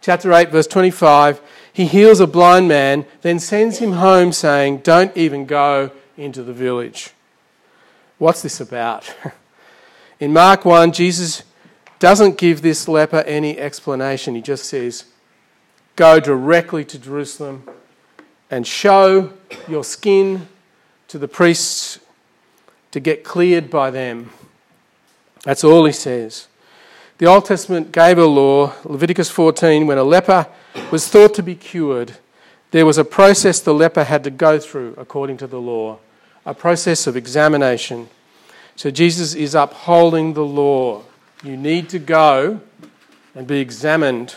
chapter 0.00 0.32
8, 0.32 0.48
verse 0.48 0.66
25, 0.66 1.38
he 1.70 1.84
heals 1.84 2.20
a 2.20 2.26
blind 2.26 2.68
man, 2.68 3.04
then 3.20 3.38
sends 3.38 3.80
him 3.80 3.92
home 3.92 4.32
saying, 4.32 4.78
Don't 4.78 5.14
even 5.14 5.44
go 5.44 5.90
into 6.16 6.42
the 6.42 6.54
village. 6.54 7.10
What's 8.16 8.40
this 8.40 8.62
about? 8.62 9.14
In 10.20 10.32
Mark 10.32 10.64
1, 10.64 10.92
Jesus 10.92 11.42
doesn't 11.98 12.38
give 12.38 12.62
this 12.62 12.88
leper 12.88 13.20
any 13.26 13.58
explanation. 13.58 14.36
He 14.36 14.40
just 14.40 14.64
says, 14.64 15.04
Go 15.96 16.18
directly 16.18 16.82
to 16.86 16.98
Jerusalem 16.98 17.68
and 18.50 18.66
show 18.66 19.34
your 19.68 19.84
skin 19.84 20.48
to 21.08 21.18
the 21.18 21.28
priests 21.28 21.98
to 22.92 23.00
get 23.00 23.24
cleared 23.24 23.70
by 23.70 23.90
them. 23.90 24.30
That's 25.44 25.64
all 25.64 25.84
he 25.84 25.92
says. 25.92 26.48
The 27.18 27.26
Old 27.26 27.46
Testament 27.46 27.90
gave 27.90 28.18
a 28.18 28.26
law, 28.26 28.74
Leviticus 28.84 29.30
14, 29.30 29.86
when 29.86 29.98
a 29.98 30.04
leper 30.04 30.46
was 30.90 31.08
thought 31.08 31.34
to 31.34 31.42
be 31.42 31.54
cured, 31.54 32.16
there 32.70 32.86
was 32.86 32.98
a 32.98 33.04
process 33.04 33.60
the 33.60 33.74
leper 33.74 34.04
had 34.04 34.22
to 34.24 34.30
go 34.30 34.58
through 34.58 34.94
according 34.96 35.38
to 35.38 35.46
the 35.46 35.60
law, 35.60 35.98
a 36.44 36.54
process 36.54 37.06
of 37.06 37.16
examination. 37.16 38.08
So 38.76 38.90
Jesus 38.90 39.34
is 39.34 39.54
upholding 39.54 40.34
the 40.34 40.44
law. 40.44 41.02
You 41.42 41.56
need 41.56 41.88
to 41.88 41.98
go 41.98 42.60
and 43.34 43.46
be 43.46 43.58
examined 43.58 44.36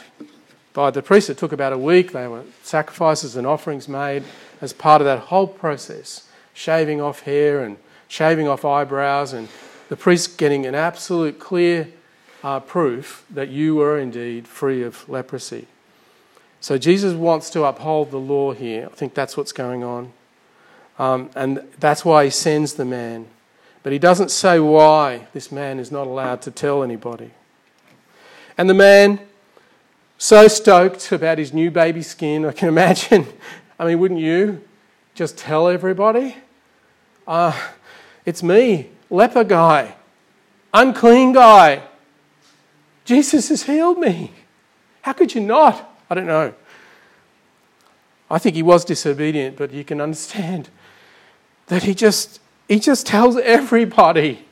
by 0.73 0.91
the 0.91 1.01
priest. 1.01 1.29
It 1.29 1.37
took 1.37 1.51
about 1.51 1.73
a 1.73 1.77
week. 1.77 2.13
There 2.13 2.29
were 2.29 2.43
sacrifices 2.63 3.35
and 3.35 3.45
offerings 3.45 3.87
made 3.87 4.23
as 4.61 4.73
part 4.73 5.01
of 5.01 5.05
that 5.05 5.19
whole 5.19 5.47
process 5.47 6.27
shaving 6.53 7.01
off 7.01 7.21
hair 7.21 7.63
and 7.63 7.77
shaving 8.11 8.45
off 8.45 8.65
eyebrows, 8.65 9.31
and 9.31 9.47
the 9.87 9.95
priest 9.95 10.37
getting 10.37 10.65
an 10.65 10.75
absolute 10.75 11.39
clear 11.39 11.87
uh, 12.43 12.59
proof 12.59 13.25
that 13.29 13.47
you 13.47 13.75
were 13.75 13.97
indeed 13.97 14.45
free 14.45 14.83
of 14.83 15.07
leprosy. 15.07 15.65
So 16.59 16.77
Jesus 16.77 17.13
wants 17.13 17.49
to 17.51 17.63
uphold 17.63 18.11
the 18.11 18.19
law 18.19 18.51
here. 18.51 18.89
I 18.91 18.95
think 18.95 19.13
that's 19.13 19.37
what's 19.37 19.53
going 19.53 19.85
on. 19.85 20.11
Um, 20.99 21.29
and 21.37 21.65
that's 21.79 22.03
why 22.03 22.25
he 22.25 22.29
sends 22.31 22.73
the 22.73 22.83
man. 22.83 23.27
But 23.81 23.93
he 23.93 23.97
doesn't 23.97 24.29
say 24.29 24.59
why 24.59 25.27
this 25.31 25.49
man 25.49 25.79
is 25.79 25.89
not 25.89 26.05
allowed 26.05 26.41
to 26.41 26.51
tell 26.51 26.83
anybody. 26.83 27.31
And 28.57 28.69
the 28.69 28.73
man, 28.73 29.21
so 30.17 30.49
stoked 30.49 31.13
about 31.13 31.37
his 31.37 31.53
new 31.53 31.71
baby 31.71 32.01
skin, 32.01 32.45
I 32.45 32.51
can 32.51 32.67
imagine. 32.67 33.25
I 33.79 33.85
mean, 33.85 33.99
wouldn't 33.99 34.19
you 34.19 34.61
just 35.15 35.37
tell 35.37 35.69
everybody? 35.69 36.35
Uh, 37.25 37.57
it's 38.25 38.43
me, 38.43 38.89
leper 39.09 39.43
guy, 39.43 39.95
unclean 40.73 41.33
guy. 41.33 41.83
Jesus 43.05 43.49
has 43.49 43.63
healed 43.63 43.97
me. 43.97 44.31
How 45.01 45.13
could 45.13 45.33
you 45.33 45.41
not? 45.41 45.97
I 46.09 46.15
don't 46.15 46.27
know. 46.27 46.53
I 48.29 48.37
think 48.37 48.55
he 48.55 48.63
was 48.63 48.85
disobedient, 48.85 49.57
but 49.57 49.71
you 49.71 49.83
can 49.83 49.99
understand 49.99 50.69
that 51.67 51.83
he 51.83 51.93
just 51.93 52.39
he 52.67 52.79
just 52.79 53.05
tells 53.05 53.35
everybody. 53.37 54.45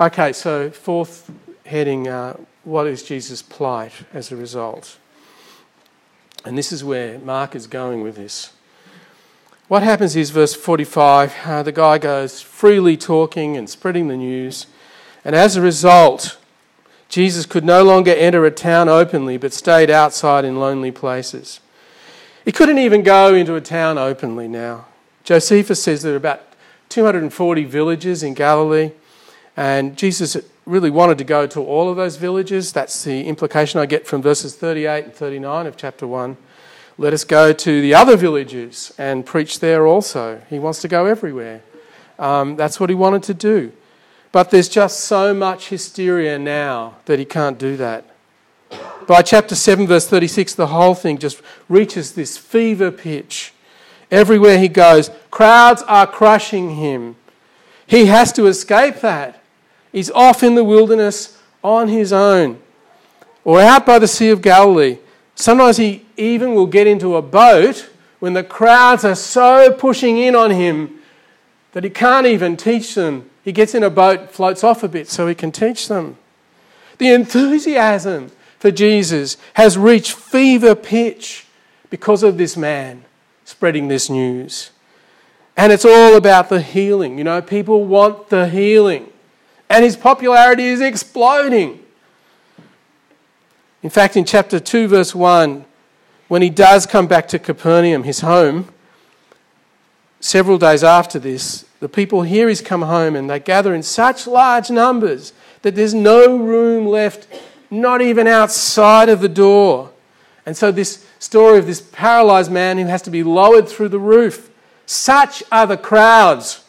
Okay, 0.00 0.32
so 0.32 0.70
fourth 0.70 1.30
heading 1.66 2.08
uh, 2.08 2.38
what 2.64 2.86
is 2.86 3.02
Jesus' 3.02 3.42
plight 3.42 3.92
as 4.14 4.32
a 4.32 4.36
result? 4.36 4.98
And 6.44 6.56
this 6.56 6.72
is 6.72 6.82
where 6.82 7.18
Mark 7.18 7.54
is 7.54 7.66
going 7.66 8.02
with 8.02 8.16
this. 8.16 8.52
What 9.70 9.84
happens 9.84 10.16
is, 10.16 10.30
verse 10.30 10.52
45, 10.52 11.36
uh, 11.44 11.62
the 11.62 11.70
guy 11.70 11.98
goes 11.98 12.40
freely 12.40 12.96
talking 12.96 13.56
and 13.56 13.70
spreading 13.70 14.08
the 14.08 14.16
news, 14.16 14.66
and 15.24 15.36
as 15.36 15.54
a 15.54 15.62
result, 15.62 16.38
Jesus 17.08 17.46
could 17.46 17.64
no 17.64 17.84
longer 17.84 18.10
enter 18.10 18.44
a 18.44 18.50
town 18.50 18.88
openly, 18.88 19.36
but 19.36 19.52
stayed 19.52 19.88
outside 19.88 20.44
in 20.44 20.58
lonely 20.58 20.90
places. 20.90 21.60
He 22.44 22.50
couldn't 22.50 22.78
even 22.78 23.04
go 23.04 23.32
into 23.32 23.54
a 23.54 23.60
town 23.60 23.96
openly 23.96 24.48
now. 24.48 24.86
Josephus 25.22 25.80
says 25.80 26.02
there 26.02 26.14
are 26.14 26.16
about 26.16 26.42
240 26.88 27.62
villages 27.62 28.24
in 28.24 28.34
Galilee, 28.34 28.90
and 29.56 29.96
Jesus 29.96 30.36
really 30.66 30.90
wanted 30.90 31.16
to 31.18 31.24
go 31.24 31.46
to 31.46 31.60
all 31.60 31.88
of 31.88 31.96
those 31.96 32.16
villages. 32.16 32.72
That's 32.72 33.04
the 33.04 33.22
implication 33.22 33.78
I 33.78 33.86
get 33.86 34.04
from 34.04 34.20
verses 34.20 34.56
38 34.56 35.04
and 35.04 35.14
39 35.14 35.68
of 35.68 35.76
chapter 35.76 36.08
1. 36.08 36.36
Let 37.00 37.14
us 37.14 37.24
go 37.24 37.54
to 37.54 37.80
the 37.80 37.94
other 37.94 38.14
villages 38.14 38.92
and 38.98 39.24
preach 39.24 39.60
there 39.60 39.86
also. 39.86 40.42
He 40.50 40.58
wants 40.58 40.82
to 40.82 40.88
go 40.88 41.06
everywhere. 41.06 41.62
Um, 42.18 42.56
that's 42.56 42.78
what 42.78 42.90
he 42.90 42.94
wanted 42.94 43.22
to 43.22 43.32
do. 43.32 43.72
But 44.32 44.50
there's 44.50 44.68
just 44.68 45.00
so 45.00 45.32
much 45.32 45.70
hysteria 45.70 46.38
now 46.38 46.96
that 47.06 47.18
he 47.18 47.24
can't 47.24 47.58
do 47.58 47.78
that. 47.78 48.04
By 49.06 49.22
chapter 49.22 49.54
7, 49.54 49.86
verse 49.86 50.06
36, 50.08 50.54
the 50.56 50.66
whole 50.66 50.94
thing 50.94 51.16
just 51.16 51.40
reaches 51.70 52.12
this 52.12 52.36
fever 52.36 52.90
pitch. 52.90 53.54
Everywhere 54.10 54.58
he 54.58 54.68
goes, 54.68 55.10
crowds 55.30 55.82
are 55.84 56.06
crushing 56.06 56.76
him. 56.76 57.16
He 57.86 58.06
has 58.06 58.30
to 58.34 58.46
escape 58.46 58.96
that. 58.96 59.42
He's 59.90 60.10
off 60.10 60.42
in 60.42 60.54
the 60.54 60.64
wilderness 60.64 61.40
on 61.64 61.88
his 61.88 62.12
own 62.12 62.60
or 63.42 63.58
out 63.62 63.86
by 63.86 63.98
the 63.98 64.06
Sea 64.06 64.28
of 64.28 64.42
Galilee. 64.42 64.98
Sometimes 65.34 65.78
he 65.78 66.04
even 66.20 66.54
will 66.54 66.66
get 66.66 66.86
into 66.86 67.16
a 67.16 67.22
boat 67.22 67.90
when 68.18 68.34
the 68.34 68.44
crowds 68.44 69.04
are 69.04 69.14
so 69.14 69.72
pushing 69.72 70.18
in 70.18 70.36
on 70.36 70.50
him 70.50 70.98
that 71.72 71.84
he 71.84 71.90
can't 71.90 72.26
even 72.26 72.56
teach 72.56 72.94
them 72.94 73.30
he 73.42 73.52
gets 73.52 73.74
in 73.74 73.82
a 73.82 73.90
boat, 73.90 74.30
floats 74.30 74.62
off 74.62 74.82
a 74.82 74.88
bit 74.88 75.08
so 75.08 75.26
he 75.26 75.34
can 75.34 75.50
teach 75.50 75.88
them. 75.88 76.16
The 76.98 77.08
enthusiasm 77.08 78.30
for 78.58 78.70
Jesus 78.70 79.36
has 79.54 79.78
reached 79.78 80.12
fever 80.12 80.74
pitch 80.74 81.46
because 81.88 82.22
of 82.22 82.36
this 82.36 82.56
man 82.56 83.04
spreading 83.44 83.88
this 83.88 84.10
news. 84.10 84.70
And 85.56 85.72
it's 85.72 85.84
all 85.84 86.16
about 86.16 86.48
the 86.48 86.60
healing. 86.60 87.18
You 87.18 87.24
know, 87.24 87.40
people 87.40 87.84
want 87.84 88.28
the 88.28 88.48
healing. 88.48 89.10
And 89.68 89.84
his 89.84 89.96
popularity 89.96 90.64
is 90.64 90.80
exploding. 90.80 91.80
In 93.82 93.90
fact, 93.90 94.16
in 94.16 94.24
chapter 94.24 94.60
2, 94.60 94.88
verse 94.88 95.14
1, 95.14 95.64
when 96.30 96.42
he 96.42 96.48
does 96.48 96.86
come 96.86 97.08
back 97.08 97.26
to 97.26 97.40
Capernaum, 97.40 98.04
his 98.04 98.20
home, 98.20 98.68
several 100.20 100.58
days 100.58 100.84
after 100.84 101.18
this, 101.18 101.64
the 101.80 101.88
people 101.88 102.22
hear 102.22 102.48
he's 102.48 102.62
come 102.62 102.82
home 102.82 103.16
and 103.16 103.28
they 103.28 103.40
gather 103.40 103.74
in 103.74 103.82
such 103.82 104.28
large 104.28 104.70
numbers 104.70 105.32
that 105.62 105.74
there's 105.74 105.92
no 105.92 106.36
room 106.36 106.86
left, 106.86 107.26
not 107.68 108.00
even 108.00 108.28
outside 108.28 109.08
of 109.08 109.20
the 109.20 109.28
door. 109.28 109.90
And 110.46 110.56
so, 110.56 110.70
this 110.70 111.04
story 111.18 111.58
of 111.58 111.66
this 111.66 111.80
paralyzed 111.80 112.52
man 112.52 112.78
who 112.78 112.86
has 112.86 113.02
to 113.02 113.10
be 113.10 113.24
lowered 113.24 113.68
through 113.68 113.88
the 113.88 113.98
roof, 113.98 114.50
such 114.86 115.42
are 115.50 115.66
the 115.66 115.76
crowds. 115.76 116.64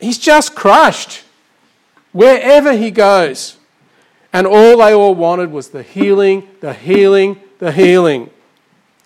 He's 0.00 0.16
just 0.16 0.54
crushed 0.54 1.22
wherever 2.12 2.72
he 2.72 2.90
goes. 2.90 3.58
And 4.32 4.46
all 4.46 4.78
they 4.78 4.94
all 4.94 5.14
wanted 5.14 5.52
was 5.52 5.68
the 5.68 5.82
healing, 5.82 6.48
the 6.60 6.72
healing, 6.72 7.38
the 7.60 7.70
healing. 7.70 8.30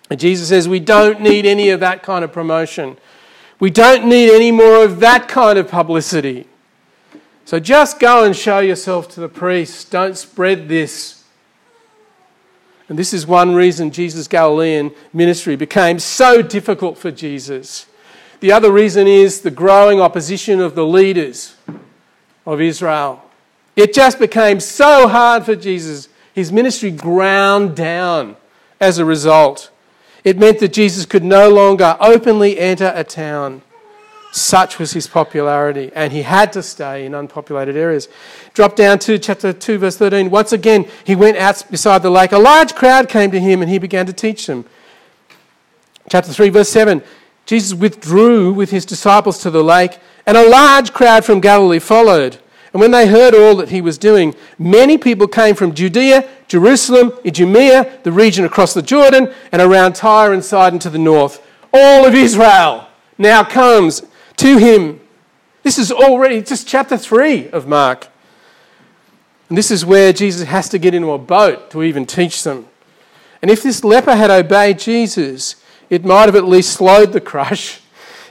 And 0.09 0.19
Jesus 0.19 0.49
says, 0.49 0.67
We 0.67 0.79
don't 0.79 1.21
need 1.21 1.45
any 1.45 1.69
of 1.69 1.79
that 1.81 2.01
kind 2.01 2.25
of 2.25 2.33
promotion. 2.33 2.97
We 3.59 3.69
don't 3.69 4.07
need 4.07 4.33
any 4.33 4.51
more 4.51 4.83
of 4.83 4.99
that 5.01 5.27
kind 5.27 5.59
of 5.59 5.69
publicity. 5.69 6.47
So 7.45 7.59
just 7.59 7.99
go 7.99 8.23
and 8.23 8.35
show 8.35 8.59
yourself 8.59 9.07
to 9.09 9.19
the 9.19 9.29
priests. 9.29 9.85
Don't 9.85 10.17
spread 10.17 10.67
this. 10.67 11.23
And 12.89 12.99
this 12.99 13.13
is 13.13 13.25
one 13.25 13.55
reason 13.55 13.91
Jesus' 13.91 14.27
Galilean 14.27 14.91
ministry 15.13 15.55
became 15.55 15.99
so 15.99 16.41
difficult 16.41 16.97
for 16.97 17.11
Jesus. 17.11 17.87
The 18.41 18.51
other 18.51 18.71
reason 18.71 19.07
is 19.07 19.41
the 19.41 19.51
growing 19.51 19.99
opposition 19.99 20.59
of 20.59 20.75
the 20.75 20.85
leaders 20.85 21.55
of 22.45 22.61
Israel. 22.61 23.23
It 23.75 23.93
just 23.93 24.19
became 24.19 24.59
so 24.59 25.07
hard 25.07 25.45
for 25.45 25.55
Jesus. 25.55 26.09
His 26.33 26.51
ministry 26.51 26.91
ground 26.91 27.75
down 27.75 28.37
as 28.85 28.99
a 28.99 29.05
result. 29.05 29.71
It 30.23 30.37
meant 30.37 30.59
that 30.59 30.73
Jesus 30.73 31.05
could 31.05 31.23
no 31.23 31.49
longer 31.49 31.97
openly 31.99 32.59
enter 32.59 32.91
a 32.95 33.03
town. 33.03 33.61
Such 34.31 34.79
was 34.79 34.91
his 34.93 35.07
popularity, 35.07 35.91
and 35.95 36.11
he 36.11 36.23
had 36.23 36.51
to 36.53 36.61
stay 36.61 37.05
in 37.05 37.13
unpopulated 37.15 37.77
areas. 37.77 38.09
Drop 38.53 38.75
down 38.75 38.99
to 38.99 39.17
chapter 39.17 39.53
2, 39.53 39.77
verse 39.77 39.97
13. 39.97 40.29
Once 40.29 40.51
again, 40.51 40.85
he 41.03 41.15
went 41.15 41.37
out 41.37 41.63
beside 41.71 42.03
the 42.03 42.09
lake. 42.09 42.31
A 42.31 42.37
large 42.37 42.75
crowd 42.75 43.07
came 43.07 43.31
to 43.31 43.39
him, 43.39 43.61
and 43.61 43.71
he 43.71 43.77
began 43.77 44.05
to 44.05 44.13
teach 44.13 44.45
them. 44.45 44.65
Chapter 46.09 46.33
3, 46.33 46.49
verse 46.49 46.69
7. 46.69 47.01
Jesus 47.45 47.73
withdrew 47.73 48.51
with 48.51 48.71
his 48.71 48.85
disciples 48.85 49.39
to 49.39 49.49
the 49.49 49.63
lake, 49.63 49.99
and 50.25 50.35
a 50.35 50.49
large 50.49 50.91
crowd 50.91 51.23
from 51.23 51.39
Galilee 51.39 51.79
followed. 51.79 52.37
And 52.75 52.81
when 52.81 52.91
they 52.91 53.07
heard 53.07 53.33
all 53.33 53.55
that 53.55 53.69
he 53.69 53.79
was 53.79 53.97
doing, 53.97 54.35
many 54.59 54.97
people 54.97 55.29
came 55.29 55.55
from 55.55 55.73
Judea, 55.73 56.27
Jerusalem, 56.49 57.13
Idumea, 57.25 58.01
the 58.03 58.11
region 58.11 58.43
across 58.43 58.73
the 58.73 58.81
Jordan, 58.81 59.33
and 59.53 59.61
around 59.61 59.95
Tyre 59.95 60.33
and 60.33 60.43
Sidon 60.43 60.79
to 60.79 60.89
the 60.89 60.99
north. 60.99 61.41
All 61.73 62.05
of 62.05 62.13
Israel 62.13 62.89
now 63.17 63.45
comes 63.45 64.03
to 64.35 64.57
him. 64.57 64.99
This 65.63 65.79
is 65.79 65.89
already 65.89 66.41
just 66.41 66.67
chapter 66.67 66.97
3 66.97 67.47
of 67.51 67.65
Mark. 67.65 68.09
And 69.47 69.57
this 69.57 69.71
is 69.71 69.85
where 69.85 70.11
Jesus 70.11 70.45
has 70.45 70.67
to 70.67 70.77
get 70.77 70.93
into 70.93 71.13
a 71.13 71.17
boat 71.17 71.71
to 71.71 71.81
even 71.81 72.05
teach 72.05 72.43
them. 72.43 72.67
And 73.41 73.49
if 73.49 73.63
this 73.63 73.85
leper 73.85 74.17
had 74.17 74.29
obeyed 74.29 74.79
Jesus, 74.79 75.55
it 75.89 76.03
might 76.03 76.25
have 76.25 76.35
at 76.35 76.43
least 76.43 76.73
slowed 76.73 77.13
the 77.13 77.21
crush. 77.21 77.79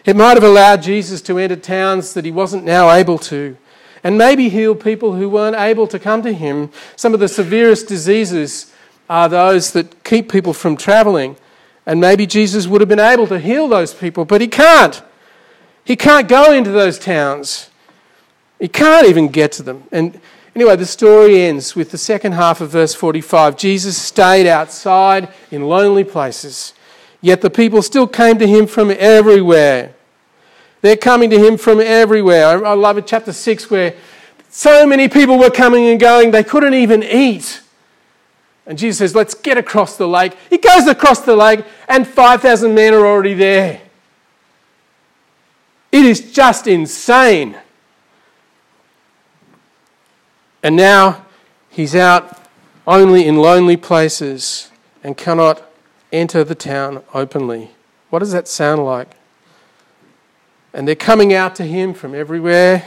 It 0.04 0.16
might 0.16 0.34
have 0.34 0.44
allowed 0.44 0.82
Jesus 0.82 1.22
to 1.22 1.38
enter 1.38 1.56
towns 1.56 2.12
that 2.12 2.26
he 2.26 2.30
wasn't 2.30 2.64
now 2.64 2.92
able 2.92 3.16
to, 3.20 3.56
and 4.04 4.16
maybe 4.16 4.48
heal 4.48 4.74
people 4.74 5.14
who 5.14 5.28
weren't 5.28 5.56
able 5.56 5.88
to 5.88 5.98
come 5.98 6.22
to 6.22 6.32
him. 6.32 6.70
Some 6.94 7.14
of 7.14 7.20
the 7.20 7.28
severest 7.28 7.88
diseases 7.88 8.72
are 9.10 9.28
those 9.28 9.72
that 9.72 10.04
keep 10.04 10.30
people 10.30 10.52
from 10.52 10.76
traveling. 10.76 11.36
And 11.86 12.00
maybe 12.00 12.26
Jesus 12.26 12.66
would 12.66 12.80
have 12.80 12.88
been 12.88 13.00
able 13.00 13.26
to 13.26 13.38
heal 13.40 13.66
those 13.66 13.92
people, 13.92 14.24
but 14.24 14.40
he 14.40 14.48
can't. 14.48 15.02
He 15.84 15.96
can't 15.96 16.28
go 16.28 16.52
into 16.52 16.70
those 16.70 16.98
towns. 16.98 17.70
He 18.60 18.68
can't 18.68 19.08
even 19.08 19.28
get 19.28 19.50
to 19.52 19.62
them. 19.62 19.84
And 19.90 20.20
Anyway, 20.54 20.76
the 20.76 20.86
story 20.86 21.42
ends 21.42 21.74
with 21.74 21.90
the 21.90 21.98
second 21.98 22.30
half 22.30 22.60
of 22.60 22.70
verse 22.70 22.94
45. 22.94 23.56
Jesus 23.56 24.00
stayed 24.00 24.46
outside 24.46 25.28
in 25.50 25.66
lonely 25.66 26.04
places, 26.04 26.74
yet 27.20 27.40
the 27.40 27.50
people 27.50 27.82
still 27.82 28.06
came 28.06 28.38
to 28.38 28.46
him 28.46 28.68
from 28.68 28.92
everywhere. 28.96 29.93
They're 30.84 30.98
coming 30.98 31.30
to 31.30 31.38
him 31.38 31.56
from 31.56 31.80
everywhere. 31.80 32.66
I 32.66 32.74
love 32.74 32.98
it, 32.98 33.06
chapter 33.06 33.32
6, 33.32 33.70
where 33.70 33.94
so 34.50 34.86
many 34.86 35.08
people 35.08 35.38
were 35.38 35.48
coming 35.48 35.86
and 35.86 35.98
going, 35.98 36.30
they 36.30 36.44
couldn't 36.44 36.74
even 36.74 37.02
eat. 37.02 37.62
And 38.66 38.76
Jesus 38.76 38.98
says, 38.98 39.14
Let's 39.14 39.32
get 39.32 39.56
across 39.56 39.96
the 39.96 40.06
lake. 40.06 40.36
He 40.50 40.58
goes 40.58 40.86
across 40.86 41.22
the 41.22 41.34
lake, 41.36 41.64
and 41.88 42.06
5,000 42.06 42.74
men 42.74 42.92
are 42.92 43.06
already 43.06 43.32
there. 43.32 43.80
It 45.90 46.04
is 46.04 46.30
just 46.32 46.66
insane. 46.66 47.56
And 50.62 50.76
now 50.76 51.24
he's 51.70 51.94
out 51.94 52.42
only 52.86 53.26
in 53.26 53.36
lonely 53.36 53.78
places 53.78 54.70
and 55.02 55.16
cannot 55.16 55.62
enter 56.12 56.44
the 56.44 56.54
town 56.54 57.02
openly. 57.14 57.70
What 58.10 58.18
does 58.18 58.32
that 58.32 58.48
sound 58.48 58.84
like? 58.84 59.16
And 60.74 60.88
they're 60.88 60.96
coming 60.96 61.32
out 61.32 61.54
to 61.56 61.64
him 61.64 61.94
from 61.94 62.14
everywhere 62.14 62.84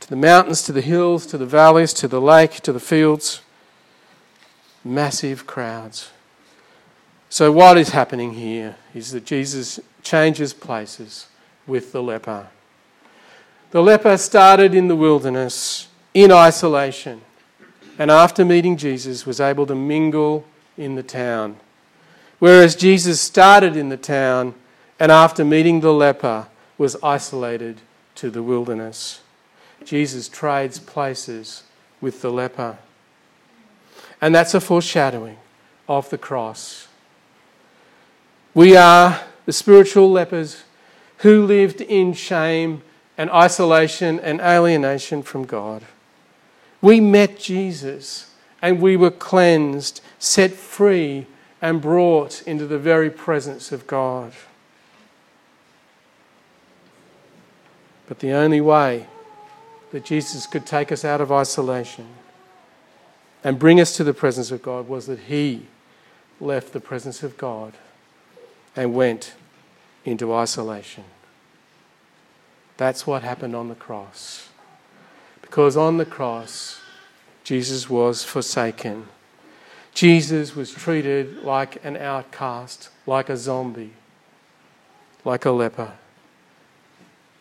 to 0.00 0.08
the 0.08 0.16
mountains, 0.16 0.62
to 0.62 0.72
the 0.72 0.80
hills, 0.80 1.26
to 1.26 1.36
the 1.36 1.46
valleys, 1.46 1.92
to 1.92 2.08
the 2.08 2.20
lake, 2.20 2.52
to 2.62 2.72
the 2.72 2.80
fields. 2.80 3.42
Massive 4.82 5.46
crowds. 5.46 6.10
So, 7.28 7.52
what 7.52 7.76
is 7.76 7.90
happening 7.90 8.32
here 8.34 8.76
is 8.94 9.12
that 9.12 9.26
Jesus 9.26 9.78
changes 10.02 10.54
places 10.54 11.26
with 11.66 11.92
the 11.92 12.02
leper. 12.02 12.48
The 13.70 13.82
leper 13.82 14.16
started 14.16 14.74
in 14.74 14.88
the 14.88 14.96
wilderness 14.96 15.88
in 16.14 16.32
isolation. 16.32 17.20
And 17.98 18.10
after 18.10 18.46
meeting 18.46 18.78
Jesus, 18.78 19.26
was 19.26 19.40
able 19.40 19.66
to 19.66 19.74
mingle 19.74 20.46
in 20.78 20.94
the 20.94 21.02
town. 21.02 21.56
Whereas 22.38 22.76
Jesus 22.76 23.20
started 23.20 23.76
in 23.76 23.90
the 23.90 23.96
town 23.98 24.54
and 24.98 25.12
after 25.12 25.44
meeting 25.44 25.80
the 25.80 25.92
leper, 25.92 26.46
was 26.78 26.96
isolated 27.02 27.80
to 28.14 28.30
the 28.30 28.42
wilderness. 28.42 29.20
Jesus 29.84 30.28
trades 30.28 30.78
places 30.78 31.64
with 32.00 32.22
the 32.22 32.30
leper. 32.30 32.78
And 34.20 34.34
that's 34.34 34.54
a 34.54 34.60
foreshadowing 34.60 35.38
of 35.88 36.08
the 36.10 36.18
cross. 36.18 36.88
We 38.54 38.76
are 38.76 39.20
the 39.46 39.52
spiritual 39.52 40.10
lepers 40.10 40.64
who 41.18 41.44
lived 41.44 41.80
in 41.80 42.12
shame 42.12 42.82
and 43.16 43.30
isolation 43.30 44.20
and 44.20 44.40
alienation 44.40 45.22
from 45.22 45.44
God. 45.44 45.82
We 46.80 47.00
met 47.00 47.38
Jesus 47.38 48.30
and 48.62 48.80
we 48.80 48.96
were 48.96 49.10
cleansed, 49.10 50.00
set 50.18 50.52
free, 50.52 51.26
and 51.60 51.80
brought 51.80 52.42
into 52.42 52.66
the 52.66 52.78
very 52.78 53.10
presence 53.10 53.72
of 53.72 53.86
God. 53.86 54.32
But 58.08 58.20
the 58.20 58.32
only 58.32 58.60
way 58.60 59.06
that 59.92 60.04
Jesus 60.04 60.46
could 60.46 60.66
take 60.66 60.90
us 60.90 61.04
out 61.04 61.20
of 61.20 61.30
isolation 61.30 62.06
and 63.44 63.58
bring 63.58 63.80
us 63.80 63.96
to 63.96 64.04
the 64.04 64.14
presence 64.14 64.50
of 64.50 64.62
God 64.62 64.88
was 64.88 65.06
that 65.06 65.20
He 65.20 65.66
left 66.40 66.72
the 66.72 66.80
presence 66.80 67.22
of 67.22 67.36
God 67.36 67.74
and 68.74 68.94
went 68.94 69.34
into 70.04 70.32
isolation. 70.34 71.04
That's 72.78 73.06
what 73.06 73.22
happened 73.22 73.54
on 73.54 73.68
the 73.68 73.74
cross. 73.74 74.48
Because 75.42 75.76
on 75.76 75.98
the 75.98 76.06
cross, 76.06 76.80
Jesus 77.44 77.90
was 77.90 78.24
forsaken. 78.24 79.08
Jesus 79.92 80.54
was 80.54 80.70
treated 80.70 81.42
like 81.42 81.84
an 81.84 81.96
outcast, 81.96 82.90
like 83.06 83.28
a 83.28 83.36
zombie, 83.36 83.92
like 85.24 85.44
a 85.44 85.50
leper. 85.50 85.94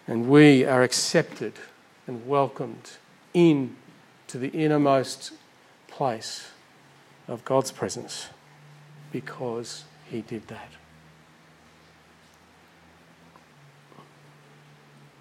And 0.07 0.29
we 0.29 0.63
are 0.63 0.83
accepted 0.83 1.53
and 2.07 2.25
welcomed 2.27 2.91
in 3.33 3.75
to 4.27 4.37
the 4.37 4.49
innermost 4.49 5.33
place 5.87 6.51
of 7.27 7.43
God's 7.43 7.71
presence 7.71 8.29
because 9.11 9.83
he 10.09 10.21
did 10.21 10.47
that. 10.47 10.69